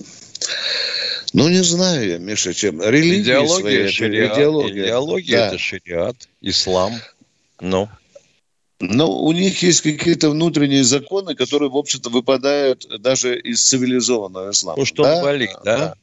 [1.33, 2.81] Ну, не знаю я, Миша, чем.
[2.81, 4.85] Религия идеология, своя, шариат, идеология.
[4.85, 6.93] Идеология да.– это шариат, ислам.
[7.59, 7.87] Ну.
[8.79, 14.79] Но у них есть какие-то внутренние законы, которые, в общем-то, выпадают даже из цивилизованного ислама.
[14.79, 15.17] Ну, что да?
[15.17, 15.77] он балик, да?
[15.77, 15.93] Да,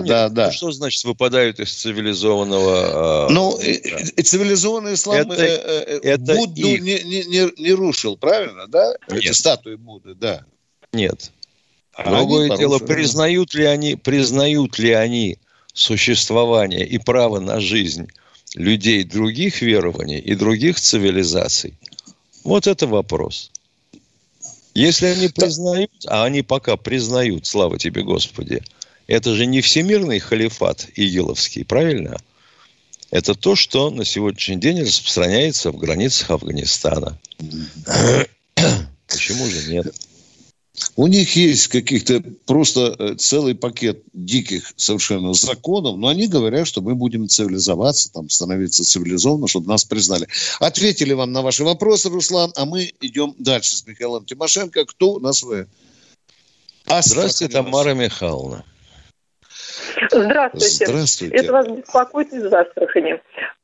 [0.00, 0.46] ну, да, да.
[0.46, 3.26] Ну, что значит выпадают из цивилизованного?
[3.28, 4.22] Э, ну, да.
[4.22, 6.80] цивилизованный ислам это, э, э, это Будду их.
[6.80, 8.94] не, не, не рушил, правильно, да?
[9.10, 9.24] Нет.
[9.24, 10.44] Эти статуи Будды, да.
[10.92, 11.32] Нет.
[11.94, 15.38] А Другое дело, признают ли они, признают ли они
[15.74, 18.08] существование и право на жизнь
[18.54, 21.74] людей других верований и других цивилизаций?
[22.44, 23.50] Вот это вопрос.
[24.74, 28.62] Если они признают, а они пока признают, слава тебе, Господи,
[29.06, 32.18] это же не всемирный халифат игиловский, правильно?
[33.10, 37.18] Это то, что на сегодняшний день распространяется в границах Афганистана.
[39.06, 39.94] Почему же нет?
[40.96, 46.80] У них есть каких-то просто э, целый пакет диких совершенно законов, но они говорят, что
[46.80, 50.26] мы будем цивилизоваться, там, становиться цивилизованно, чтобы нас признали.
[50.60, 54.86] Ответили вам на ваши вопросы, Руслан, а мы идем дальше с Михаилом Тимошенко.
[54.86, 55.66] Кто у нас вы?
[56.86, 58.64] Здравствуйте, Тамара Михайловна.
[60.10, 60.86] Здравствуйте.
[60.86, 61.36] Здравствуйте.
[61.36, 63.20] Это вас беспокоит из Астрахани.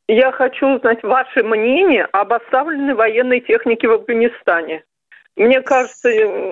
[0.08, 4.84] Я хочу узнать ваше мнение об оставленной военной технике в Афганистане.
[5.36, 6.08] Мне кажется,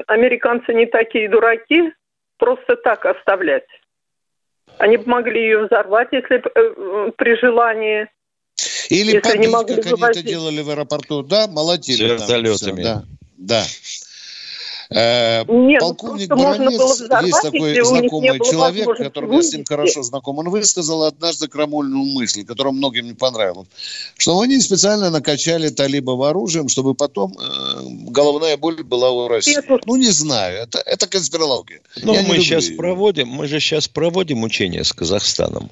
[0.06, 1.92] американцы не такие дураки,
[2.38, 3.66] просто так оставлять.
[4.78, 8.08] Они бы могли ее взорвать, если э, при желании.
[8.90, 11.22] Или если побить, не могли как они это делали в аэропорту.
[11.22, 11.98] Да, молодец.
[11.98, 12.82] Вертолетами.
[12.82, 13.04] Да,
[13.38, 13.64] да.
[14.90, 20.38] Э, Нет, ну, полковник Баранец, есть такой знакомый человек, который я с ним хорошо знаком,
[20.38, 23.68] он высказал однажды крамольную мысль, которая многим не понравилась,
[24.16, 29.56] что они специально накачали талибов оружием, чтобы потом э, головная боль была у России.
[29.86, 31.80] Ну, не знаю, это, это конспирология.
[32.02, 32.76] Ну, мы сейчас ее.
[32.76, 35.68] проводим, мы же сейчас проводим учения с Казахстаном.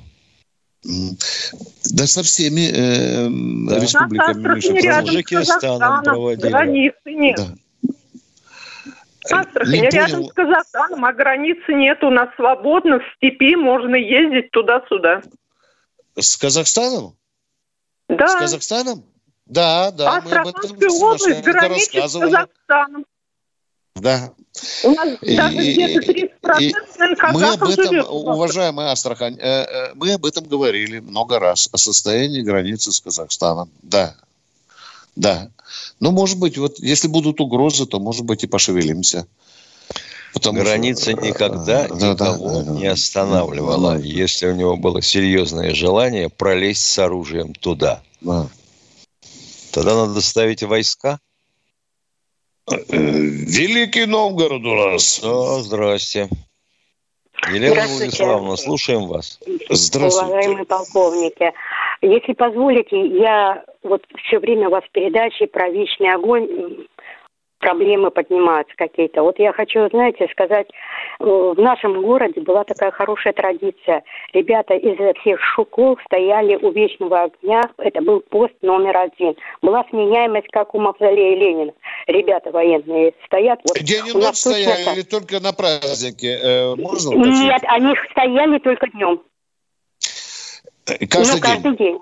[0.85, 3.29] Да со всеми э,
[3.70, 3.79] да.
[3.79, 4.55] республиками.
[4.55, 6.50] Миша, с Казахстаном проводили.
[6.50, 7.37] Границы нет.
[7.37, 7.55] Да.
[9.30, 14.50] Астрахань, не рядом с Казахстаном, а границы нет, у нас свободно, в степи можно ездить
[14.50, 15.22] туда-сюда.
[16.16, 17.16] С Казахстаном?
[18.08, 18.28] Да.
[18.28, 19.04] С Казахстаном?
[19.46, 20.16] Да, да.
[20.16, 23.04] Астраханская область граничит с Казахстаном.
[23.96, 24.32] Да.
[24.84, 26.74] У нас и, даже где-то 30% и,
[27.32, 28.06] Мы об этом, живет.
[28.08, 33.70] уважаемая Астрахань, э, э, мы об этом говорили много раз, о состоянии границы с Казахстаном.
[33.82, 34.16] Да,
[35.16, 35.50] да.
[36.00, 39.27] Ну, может быть, вот если будут угрозы, то, может быть, и пошевелимся.
[40.35, 41.22] Потому Граница что...
[41.22, 43.98] никогда да, никого да, не останавливала, да.
[43.98, 48.03] если у него было серьезное желание пролезть с оружием туда.
[48.20, 48.48] Да.
[49.70, 51.20] Тогда надо ставить войска.
[52.68, 55.22] Э, Великий Новгород у нас.
[55.22, 56.29] О, здрасте.
[57.53, 59.38] Елена Владиславовна, слушаем вас.
[59.70, 60.27] Здравствуйте.
[60.27, 61.53] Уважаемые полковники,
[62.03, 66.86] если позволите, я вот все время у вас передачи про вечный огонь
[67.64, 69.22] проблемы поднимаются какие-то.
[69.22, 70.66] Вот я хочу, знаете, сказать,
[71.20, 74.02] э, в нашем городе была такая хорошая традиция.
[74.34, 77.62] Ребята из всех школ стояли у вечного огня.
[77.78, 79.34] Это был пост номер один.
[79.62, 81.72] Была сменяемость, как у мавзолея Ленина.
[82.06, 83.60] Ребята военные стоят.
[83.66, 86.38] Вот, День и ночь стояли или только на празднике?
[86.42, 89.22] Э, можно Нет, они стояли только днем.
[91.08, 91.98] Каждый, ну, каждый день.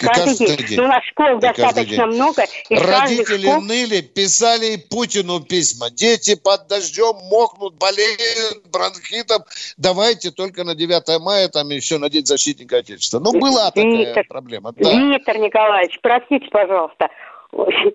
[0.00, 0.78] Каждый, каждый день.
[0.78, 2.44] Ну, у нас школ и достаточно много.
[2.68, 3.60] И Родители школ...
[3.62, 5.90] ныли, писали Путину письма.
[5.90, 9.44] Дети под дождем мокнут, болеют бронхитом.
[9.76, 13.18] Давайте только на 9 мая, там еще на День защитника Отечества.
[13.18, 14.72] Ну, была такая Виктор, проблема.
[14.72, 14.90] Да.
[14.92, 17.08] Виктор Николаевич, простите, пожалуйста.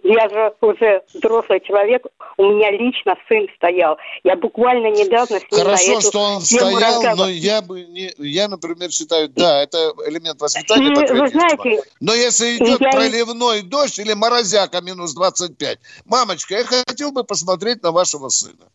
[0.04, 2.06] Я же уже взрослый человек,
[2.38, 3.98] у меня лично сын стоял.
[4.24, 8.50] Я буквально недавно с ним Хорошо, на что он стоял, но я бы не, я,
[8.50, 10.88] например, считаю, да, это элемент воспитания.
[10.88, 12.90] И, вы знаете, но если идет я...
[12.90, 18.66] проливной дождь или морозяка минус 25, мамочка, я хотел бы посмотреть на вашего сына.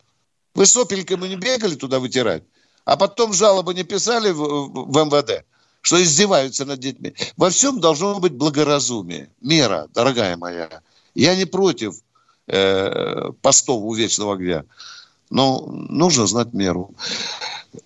[0.54, 2.42] Вы сопельками не бегали туда вытирать,
[2.84, 5.44] а потом жалобы не писали в, в МВД?
[5.80, 7.14] Что издеваются над детьми.
[7.36, 10.82] Во всем должно быть благоразумие, мера, дорогая моя.
[11.14, 11.94] Я не против
[12.46, 14.64] э, постов у вечного огня.
[15.30, 16.94] Но нужно знать меру.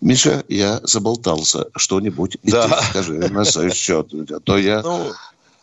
[0.00, 1.66] Миша, я заболтался.
[1.76, 2.68] Что-нибудь да.
[2.68, 4.08] ты скажи на свой счет.
[4.30, 4.82] А то я...
[4.82, 5.12] Ну,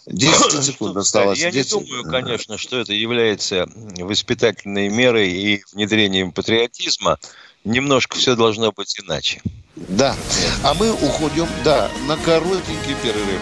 [0.07, 1.39] 10 секунд осталось.
[1.39, 1.73] Я 10...
[1.73, 7.17] не думаю, конечно, что это является воспитательной мерой и внедрением патриотизма.
[7.63, 9.41] Немножко все должно быть иначе.
[9.75, 10.15] Да.
[10.63, 13.41] А мы уходим, да, на коротенький перерыв.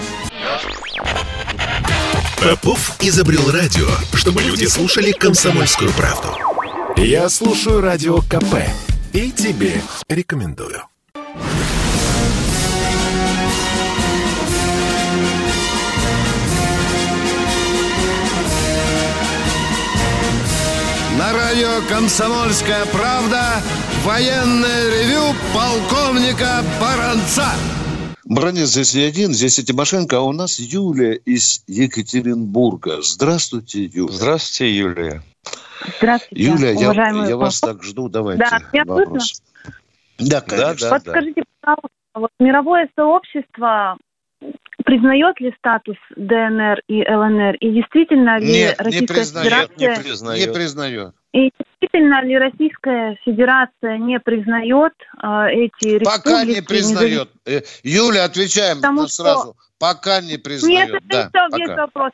[2.42, 6.30] Попов изобрел радио, чтобы люди слушали комсомольскую правду.
[6.98, 8.56] Я слушаю радио КП
[9.14, 10.84] и тебе рекомендую.
[21.30, 23.62] На радио «Комсомольская правда»
[24.04, 27.46] военное ревю полковника Баранца.
[28.26, 33.04] Бронец здесь не один, здесь и Тимошенко, а у нас Юлия из Екатеринбурга.
[33.04, 34.12] Здравствуйте, Юля.
[34.12, 35.22] Здравствуйте, Юлия.
[36.00, 39.44] Здравствуйте, Юлия, я, я вас так жду, давайте да, вопрос.
[40.18, 40.74] Да, конечно.
[40.74, 44.00] Да, да, Подскажите, пожалуйста, вот мировое сообщество
[44.86, 47.56] признает ли статус ДНР и ЛНР?
[47.56, 49.96] И действительно ли Нет, Российская не признает, Федерация...
[49.96, 50.48] Не признает.
[50.48, 51.14] Не признает.
[51.32, 56.04] И действительно ли Российская Федерация не признает э, эти республики?
[56.04, 57.30] Пока не признает.
[57.46, 57.82] Независ...
[57.84, 59.54] Э, Юля, отвечаем Потому сразу.
[59.54, 59.56] Что...
[59.78, 60.92] Пока не признает.
[60.92, 62.12] Нет, да, это есть вопрос.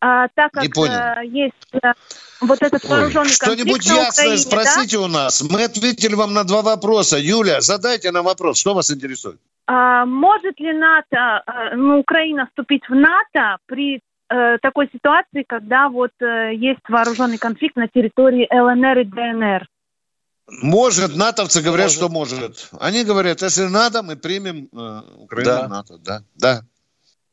[0.00, 1.92] А, так как э, есть э,
[2.40, 5.02] вот этот вооруженный Что-нибудь ясное Украине, спросите да?
[5.02, 5.42] у нас.
[5.42, 7.18] Мы ответили вам на два вопроса.
[7.18, 8.58] Юля, задайте нам вопрос.
[8.58, 9.40] Что вас интересует?
[9.70, 14.00] А, может ли НАТО, э, ну, Украина вступить в НАТО при
[14.30, 19.68] э, такой ситуации, когда вот э, есть вооруженный конфликт на территории ЛНР и ДНР?
[20.62, 21.96] Может, натовцы говорят, может.
[21.98, 22.70] что может.
[22.80, 25.66] Они говорят, если надо, мы примем э, Украину да.
[25.66, 25.98] в НАТО.
[25.98, 26.62] Да, да,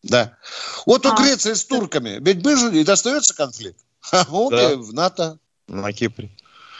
[0.03, 0.37] да.
[0.85, 1.13] Вот а.
[1.13, 3.79] у Греции с турками, ведь был же и достается конфликт.
[4.11, 4.73] А вот да.
[4.73, 5.39] и в НАТО.
[5.69, 6.29] На Кипре.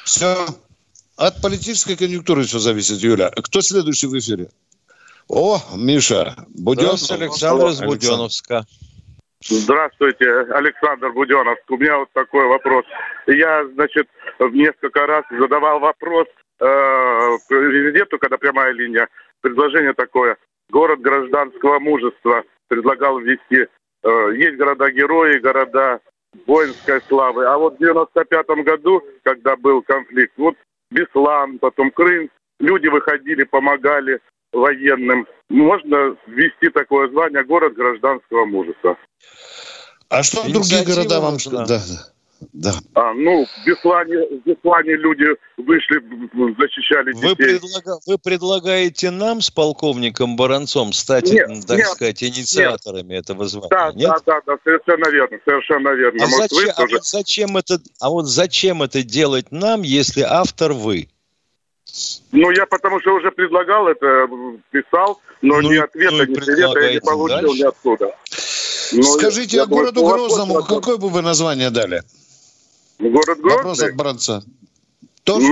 [0.03, 0.45] Все.
[1.15, 3.31] От политической конъюнктуры все зависит, Юля.
[3.31, 4.49] Кто следующий в эфире?
[5.27, 7.11] О, Миша, Буденовск.
[7.11, 8.63] Александр из Буденовска.
[9.41, 11.69] Здравствуйте, Александр Буденовск.
[11.69, 12.85] У меня вот такой вопрос.
[13.27, 14.07] Я, значит,
[14.39, 16.27] несколько раз задавал вопрос
[16.59, 19.07] э, президенту, когда прямая линия.
[19.41, 20.37] Предложение такое.
[20.69, 23.67] Город гражданского мужества предлагал ввести.
[24.03, 25.99] Э, есть города-герои, города
[26.45, 27.45] воинской славы.
[27.45, 30.55] А вот в 95 году, когда был конфликт, вот
[30.91, 34.19] Беслан, потом Крым, люди выходили, помогали
[34.55, 35.27] военным.
[35.49, 38.97] Можно ввести такое звание город гражданского мужества.
[40.09, 41.37] А что другие города вам...
[41.51, 41.79] Да, да.
[42.53, 42.73] Да.
[42.93, 45.25] А, ну, в Беслане, в Беслане люди
[45.57, 46.01] вышли,
[46.59, 47.29] защищали детей.
[47.29, 53.23] Вы, предлага, вы предлагаете нам с полковником Баранцом стать, нет, так нет, сказать, инициаторами нет.
[53.23, 53.69] этого звания?
[53.69, 54.09] Да, нет?
[54.09, 56.23] да, да, да, совершенно верно, совершенно верно.
[56.23, 61.07] А, зачем, а, вот зачем это, а вот зачем это делать нам, если автор вы?
[62.31, 64.27] Ну, я потому что уже предлагал это,
[64.71, 67.61] писал, но ну, ни ответа, ну, ни совета я не получил дальше.
[67.61, 68.15] ниоткуда.
[68.93, 72.01] Но Скажите, а городу Грозному какое бы вы название дали?
[72.99, 73.57] Город Грозный?
[73.57, 74.43] Вопрос от Бранца.
[75.23, 75.47] Тоже?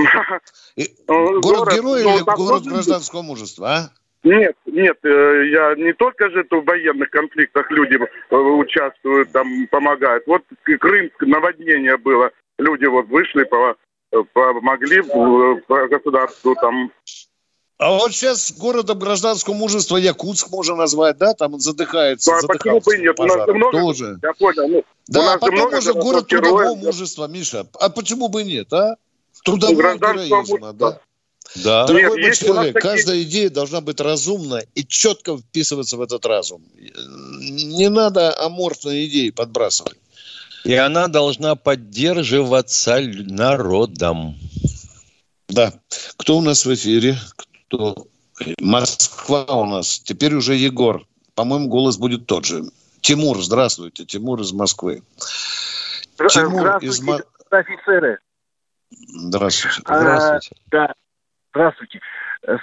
[1.08, 3.90] Ну, Город-герой или ну, город гражданского мужества, а?
[4.22, 7.98] Нет, нет, э, я не только же в военных конфликтах люди
[8.30, 10.24] э, участвуют, там помогают.
[10.26, 13.44] Вот Крымск наводнение было, люди вот вышли,
[14.32, 15.02] помогли
[15.88, 16.90] государству там
[17.76, 21.34] а вот сейчас городом гражданского мужества Якутск можно назвать, да?
[21.34, 22.30] Там он задыхается.
[22.30, 23.18] Ну, а почему бы нет?
[23.18, 24.18] У нас много, тоже.
[24.22, 24.68] Я понял.
[24.68, 27.66] Ну, да, а потом можно город трудового мужества, Миша.
[27.80, 28.96] А почему бы нет, а?
[29.44, 31.00] Трудового героизма, да?
[31.56, 31.86] Да.
[31.86, 32.90] Дорогой Нет, человек, такие...
[32.90, 36.62] каждая идея должна быть разумна и четко вписываться в этот разум.
[36.76, 39.98] Не надо аморфные идеи подбрасывать.
[40.64, 44.34] И она должна поддерживаться народом.
[45.48, 45.72] Да.
[46.16, 47.16] Кто у нас в эфире?
[47.68, 48.06] Кто?
[48.60, 50.00] Москва у нас.
[50.00, 51.06] Теперь уже Егор.
[51.34, 52.64] По-моему, голос будет тот же.
[53.00, 54.06] Тимур, здравствуйте.
[54.06, 55.02] Тимур из Москвы.
[56.30, 57.26] Тимур из Москвы.
[57.50, 58.18] Офицеры.
[58.90, 59.82] Здравствуйте.
[59.84, 60.56] А, здравствуйте.
[60.70, 60.94] Да.
[61.50, 62.00] Здравствуйте.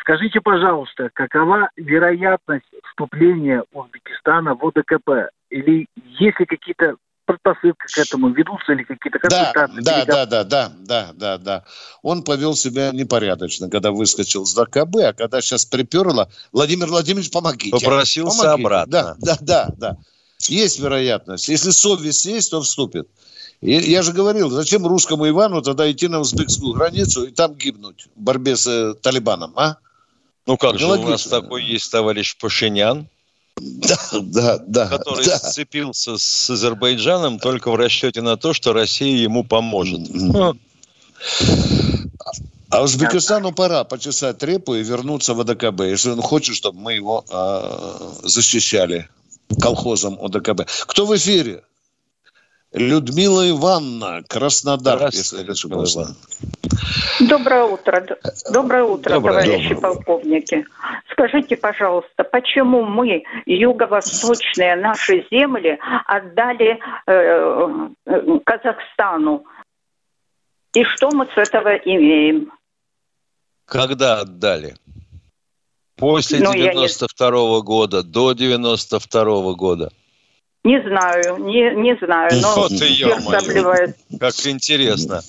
[0.02, 5.32] Скажите, пожалуйста, какова вероятность вступления Узбекистана в ОДКБ?
[5.50, 5.88] Или
[6.20, 6.96] есть ли какие-то
[7.32, 9.82] предпосылки к этому ведутся или какие-то консультации?
[9.82, 11.64] Да, да, да, да, да, да, да.
[12.02, 17.72] Он повел себя непорядочно, когда выскочил с ДКБ, а когда сейчас приперло, Владимир Владимирович, помогите.
[17.72, 18.66] Попросился помогите.
[18.66, 18.92] обратно.
[18.92, 19.98] Да, да, да, да.
[20.50, 21.48] Есть вероятность.
[21.48, 23.08] Если совесть есть, то вступит.
[23.62, 28.08] И я же говорил, зачем русскому Ивану тогда идти на узбекскую границу и там гибнуть
[28.16, 29.78] в борьбе с э, Талибаном, а?
[30.48, 33.08] Ну как же, у нас такой есть товарищ Пашинян.
[33.58, 35.38] Да, да, да, который да.
[35.38, 40.02] сцепился с Азербайджаном только в расчете на то, что Россия ему поможет.
[40.10, 40.56] Ну,
[42.70, 47.26] А Узбекистану пора почесать репу и вернуться в ОДКБ, если он хочет, чтобы мы его
[47.30, 49.10] э, защищали
[49.60, 50.62] колхозом ОДКБ.
[50.88, 51.64] Кто в эфире?
[52.74, 55.98] Людмила Ивановна, Краснодар, не ошибаюсь.
[57.20, 58.06] Доброе утро.
[58.50, 59.82] Доброе утро, Доброе, товарищи доброе.
[59.96, 60.66] полковники.
[61.12, 69.44] Скажите, пожалуйста, почему мы юго-восточные наши земли отдали э, э, Казахстану?
[70.74, 72.54] И что мы с этого имеем?
[73.66, 74.76] Когда отдали?
[75.98, 79.92] После Ну, я не- 92 года, до 92 года.
[80.64, 83.98] Не знаю, не, не знаю, но Вот ты, сердце обливает.
[84.20, 85.22] Как интересно.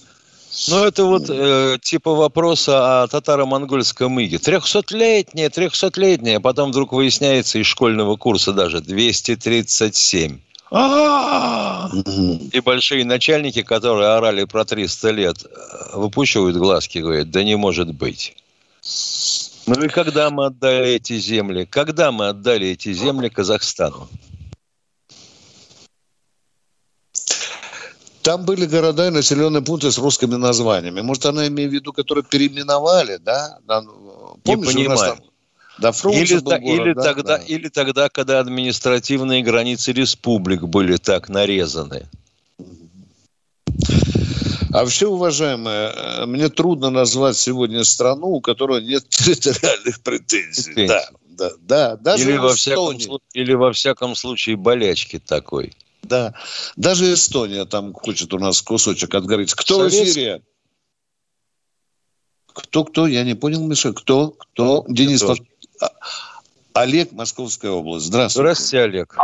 [0.69, 4.39] Ну, это вот э, типа вопроса о татаро-монгольском иге.
[4.39, 10.39] Трехсотлетняя, трехсотлетняя, а потом вдруг выясняется из школьного курса даже 237.
[12.53, 17.57] И большие начальники, которые орали про 300 лет, э, выпущивают глазки и говорят, да не
[17.57, 18.37] может быть.
[19.67, 21.65] Ну и когда мы отдали эти земли?
[21.65, 24.09] Когда мы отдали эти земли Казахстану?
[28.23, 31.01] Там были города и населенные пункты с русскими названиями.
[31.01, 33.59] Может, она имеет в виду, которые переименовали, да?
[33.67, 33.83] Да,
[34.45, 35.17] Помнишь, не у нас понимаю.
[35.17, 35.27] там-
[35.79, 37.45] Да, Или, город, или да, тогда, да.
[37.45, 42.07] или тогда, когда административные границы республик были так нарезаны.
[44.75, 50.73] А вообще, уважаемые, э, мне трудно назвать сегодня страну, у которой нет территориальных претензий.
[50.75, 50.87] Претензий.
[50.89, 51.97] Да, да, да.
[51.97, 52.97] Даже или, во всяком,
[53.35, 55.73] или во всяком случае болячки такой.
[56.03, 56.35] Да.
[56.77, 59.55] Даже Эстония там хочет у нас кусочек отгореть.
[59.55, 60.43] Кто в Советский- эфире?
[62.53, 63.07] Кто, кто?
[63.07, 63.93] Я не понял, Миша.
[63.93, 64.31] Кто?
[64.31, 64.85] Кто?
[64.89, 65.23] Денис.
[65.23, 65.37] Кто?
[65.81, 65.91] А-
[66.75, 68.07] Олег, Московская область.
[68.07, 68.43] Здравствуйте.
[68.55, 69.17] Здравствуйте, Олег.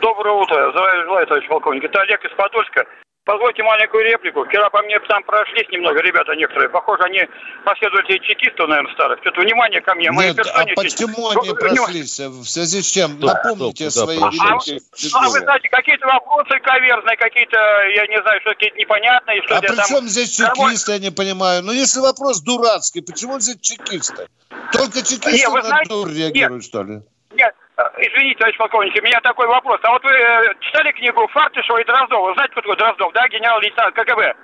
[0.00, 1.84] Доброе утро, желаю, желаю, товарищ полковник.
[1.84, 2.84] Это Олег из Подольска.
[3.24, 4.44] Позвольте маленькую реплику.
[4.46, 6.70] Вчера по мне там прошлись немного ребята некоторые.
[6.70, 7.20] Похоже, они
[7.64, 9.20] последователи чекистов, наверное, старых.
[9.20, 10.08] Что-то внимание ко мне.
[10.10, 12.18] Нет, а почему они прошлись?
[12.18, 13.18] В связи с чем?
[13.18, 15.40] Стоп, Напомните стоп, свои куда А, великие а вы фигуры.
[15.40, 17.56] знаете, какие-то вопросы каверзные, какие-то,
[17.94, 19.86] я не знаю, что какие-то непонятные, что А при там...
[19.86, 21.62] чем здесь чекисты, я не понимаю?
[21.62, 24.28] Ну, если вопрос дурацкий, почему здесь чекисты?
[24.72, 27.02] Только чекисты Не, вы на знаете- дур реагируют, что ли?
[27.34, 27.54] Нет,
[27.98, 29.80] извините, товарищ полковник, у меня такой вопрос.
[29.82, 32.34] А вот вы э, читали книгу Фартышева и Дроздова?
[32.34, 33.28] Знаете, кто такой Дроздов, да?
[33.28, 34.34] Генерал-лейтенант КГБ.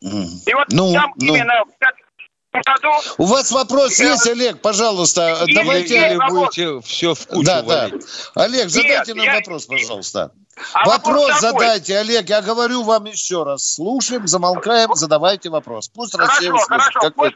[0.00, 1.34] И вот Ну, там ну.
[1.34, 1.64] именно
[2.52, 2.88] году...
[3.18, 4.60] У вас вопрос Я- есть, Олег?
[4.62, 5.96] Пожалуйста, Есть, давайте...
[6.08, 6.56] Или вопрос.
[6.56, 7.90] будете все в кучу Да, да.
[8.34, 10.32] Олег, задайте Нет, нам я- вопрос, пожалуйста.
[10.72, 11.40] А вопрос вопрос такой.
[11.60, 12.28] задайте, Олег.
[12.28, 13.74] Я говорю вам еще раз.
[13.74, 15.88] Слушаем, замолкаем, задавайте вопрос.
[15.88, 16.68] Пусть Россия Хорошо, услышит.
[16.94, 17.00] хорошо.
[17.00, 17.34] Как вы-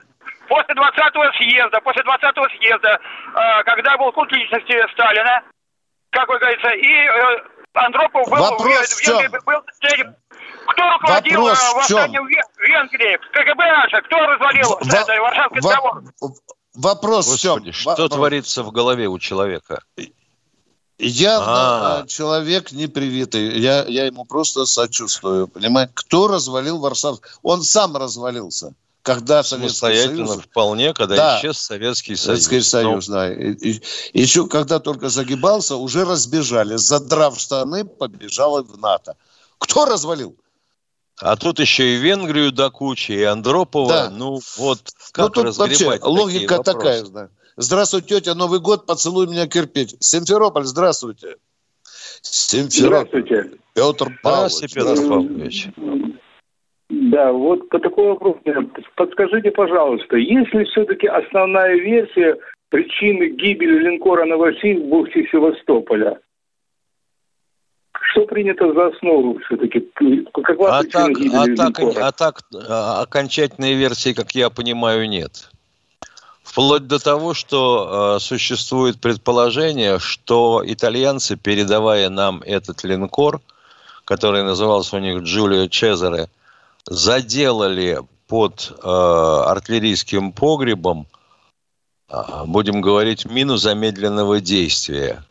[0.52, 5.40] После, после 20-го съезда, после 20-го съезда, э, когда был культ личности Сталина,
[6.10, 7.42] как вы говорится, и э,
[7.72, 8.36] Андропов был...
[8.36, 9.18] Вопрос в чем?
[9.18, 9.60] Венгрии был
[10.66, 13.18] кто руководил Вопрос э, в восстанием в Вен- Венгрии?
[13.32, 14.02] КГБ наше.
[14.02, 16.02] Кто развалил Во- это, Варшавский во- договор?
[16.74, 17.54] Вопрос в чем?
[17.54, 19.82] Господи, что творится в голове у человека?
[20.98, 22.02] Явно А.
[22.02, 23.58] э, человек непривитый.
[23.58, 25.48] Я, я ему просто сочувствую.
[25.48, 25.92] Понимаете?
[25.94, 27.18] Кто развалил Варшав?
[27.42, 28.74] Он сам развалился.
[29.02, 30.44] Когда Советский Самостоятельно Союз...
[30.44, 31.38] вполне, когда Да.
[31.38, 32.44] исчез Советский Союз.
[32.44, 33.32] Советский Союз, Ну, да.
[33.32, 33.82] И- и-
[34.12, 36.76] еще когда только загибался, уже разбежали.
[36.76, 39.16] Задрав штаны, побежал в НАТО.
[39.58, 40.36] Кто развалил?
[41.20, 43.88] А тут еще и Венгрию до кучи, и Андропова.
[43.88, 44.10] Да.
[44.10, 46.78] Ну, вот ну, как тут разгребать вообще логика вопросы?
[46.78, 47.02] такая.
[47.06, 47.28] Да.
[47.56, 49.94] Здравствуй, тетя, Новый год, поцелуй меня кирпич.
[50.00, 51.36] Симферополь, здравствуйте.
[52.22, 53.08] Симферополь.
[53.08, 53.58] Здравствуйте.
[53.74, 54.70] Петр Павлович.
[54.70, 55.68] Здравствуйте, Петр Павлович.
[56.94, 58.36] Да, вот по такой вопрос.
[58.96, 62.36] Подскажите, пожалуйста, есть ли все-таки основная версия
[62.68, 66.20] причины гибели линкора «Новосиль» в бухте Севастополя?
[68.10, 69.80] Что принято за основу все-таки?
[70.34, 75.48] Какова А так, гибели а, так, а так а, окончательной версии, как я понимаю, нет.
[76.42, 83.40] Вплоть до того, что э, существует предположение, что итальянцы, передавая нам этот линкор,
[84.04, 86.28] который назывался у них Джулио Чезаре,
[86.86, 91.06] заделали под э, артиллерийским погребом,
[92.08, 92.14] э,
[92.46, 95.24] будем говорить, мину замедленного действия.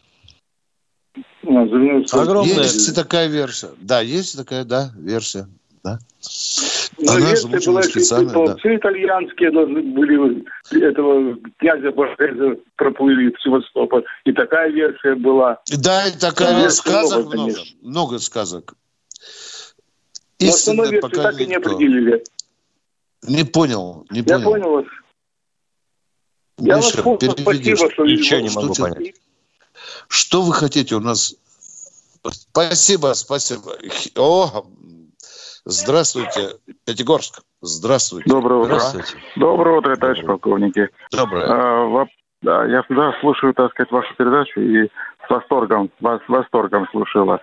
[1.43, 3.69] За- Огромная- Есть такая версия.
[3.79, 5.47] Да, есть такая, да, версия.
[5.83, 5.97] Да.
[6.99, 8.55] Но Она версия была, специально, что да.
[8.57, 10.45] все итальянские должны были
[10.79, 14.03] этого князя Боргезе проплыли в Севастополь.
[14.25, 15.57] И такая версия была.
[15.79, 16.77] Да, и такая версия.
[16.81, 18.19] сказок много, много.
[18.19, 18.61] конечно.
[20.49, 20.91] Сказок.
[20.93, 22.23] Но пока так и не определили.
[23.27, 24.43] Не понял, не Я понял.
[24.51, 24.85] понял вас.
[26.57, 29.15] Я вас Миша, понял, переведи, спасибо, что Ничего не что могу тебе- понять.
[30.07, 31.35] Что вы хотите у нас?
[32.29, 33.77] Спасибо, спасибо.
[34.15, 34.65] О,
[35.65, 37.41] здравствуйте, Пятигорск.
[37.61, 38.29] Здравствуйте.
[38.29, 38.79] Доброе утро.
[38.79, 39.23] Здравствуйте.
[39.35, 40.89] Доброе утро, товарищ полковники.
[41.11, 41.45] Доброе.
[41.47, 42.09] А, воп-
[42.41, 44.89] да, я всегда слушаю, так сказать, вашу передачу и
[45.31, 47.39] восторгом, вас с восторгом слушаю вас.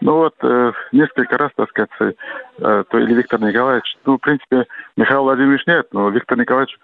[0.00, 4.66] Ну вот, э, несколько раз, так сказать, э, то или Виктор Николаевич, ну, в принципе,
[4.96, 6.76] Михаил Владимирович нет, но Виктор Николаевич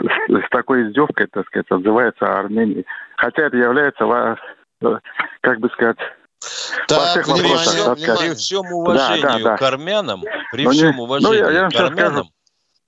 [0.00, 0.02] с,
[0.46, 2.84] с такой издевкой, так сказать, отзывается о Армении.
[3.16, 4.36] Хотя это является,
[4.82, 4.98] э,
[5.40, 5.98] как бы сказать,
[6.86, 9.56] всех при, всем, так при всем уважению Да, да, да.
[9.56, 10.22] к армянам,
[10.52, 12.28] при Ну, не- всем ну, уважению я- я вам к армянам, скажу.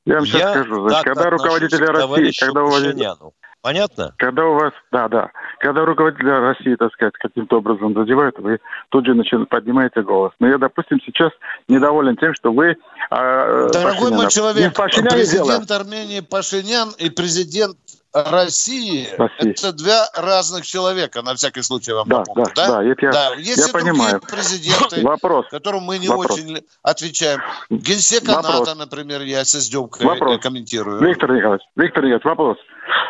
[0.05, 3.33] Я вам сейчас я скажу, значит, так когда руководители России, когда у вас- Пашиняну.
[3.71, 4.15] Понятно?
[4.19, 8.61] Когда у вас, да, да, когда руководители России, так сказать, каким-то образом задевают, вы
[8.91, 10.31] тут же начи- поднимаете голос.
[10.39, 11.33] Но я, допустим, сейчас
[11.67, 12.77] недоволен тем, что вы...
[13.11, 15.11] а, Дорогой мой Пашиняна- Не человек, дело.
[15.17, 17.77] президент Армении Пашинян и президент
[18.15, 19.51] России России.
[19.51, 22.45] это два разных человека, на всякий случай вам Да, напомню.
[22.55, 24.21] да, да, это я- Есть я и другие понимаю.
[24.21, 25.47] президенты, Вопрос.
[25.51, 26.31] которым мы не Вопрос.
[26.39, 27.41] очень отвечаем.
[27.69, 28.61] Генсека Вопрос.
[28.61, 30.37] НАТО, например, я с издевкой Вопрос.
[30.37, 31.01] э, комментирую.
[31.05, 32.57] Виктор Николаевич, Виктор Николаевич, вопрос.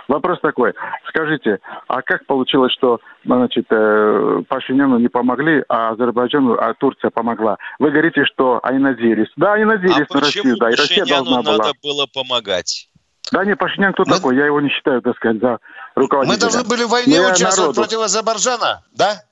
[0.08, 0.72] Вопрос такой.
[1.08, 7.58] Скажите, а как получилось, что значит, э, Пашиняну не помогли, а Азербайджану, а Турция помогла?
[7.78, 9.28] Вы говорите, что они надеялись.
[9.36, 11.58] Да, они надеялись а на почему Россию, да, и Россия Пашиняну должна была.
[11.58, 12.88] надо было помогать?
[13.32, 14.36] Да не, Пашинян кто такой?
[14.36, 15.58] Я его не считаю, так сказать, за
[15.96, 16.36] руководителя.
[16.36, 17.80] Мы должны были в войне я участвовать народу.
[17.80, 19.22] против Азербайджана, да?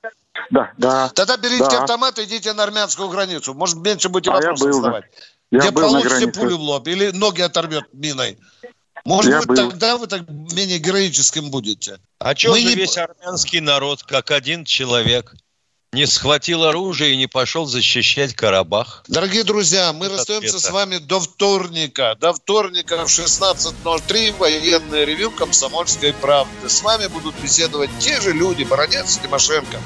[0.51, 1.09] Да, да.
[1.15, 1.83] Тогда берите да.
[1.83, 3.55] автомат и идите на армянскую границу.
[3.55, 5.05] Может, меньше будете А вопросов задавать.
[5.53, 8.39] Я Где был на получите пулю в лоб или ноги оторвет миной.
[9.05, 9.57] Может Я быть, был.
[9.57, 11.99] тогда вы так менее героическим будете.
[12.19, 15.35] А Мы же не- весь армянский народ, как один человек,
[15.93, 19.05] не схватил оружие и не пошел защищать Карабах?
[19.07, 20.67] Дорогие друзья, мы расстаемся ответа.
[20.67, 22.17] с вами до вторника.
[22.19, 26.69] До вторника в 16.03 военное ревю «Комсомольской правды».
[26.69, 29.79] С вами будут беседовать те же люди, Баранец и Тимошенко.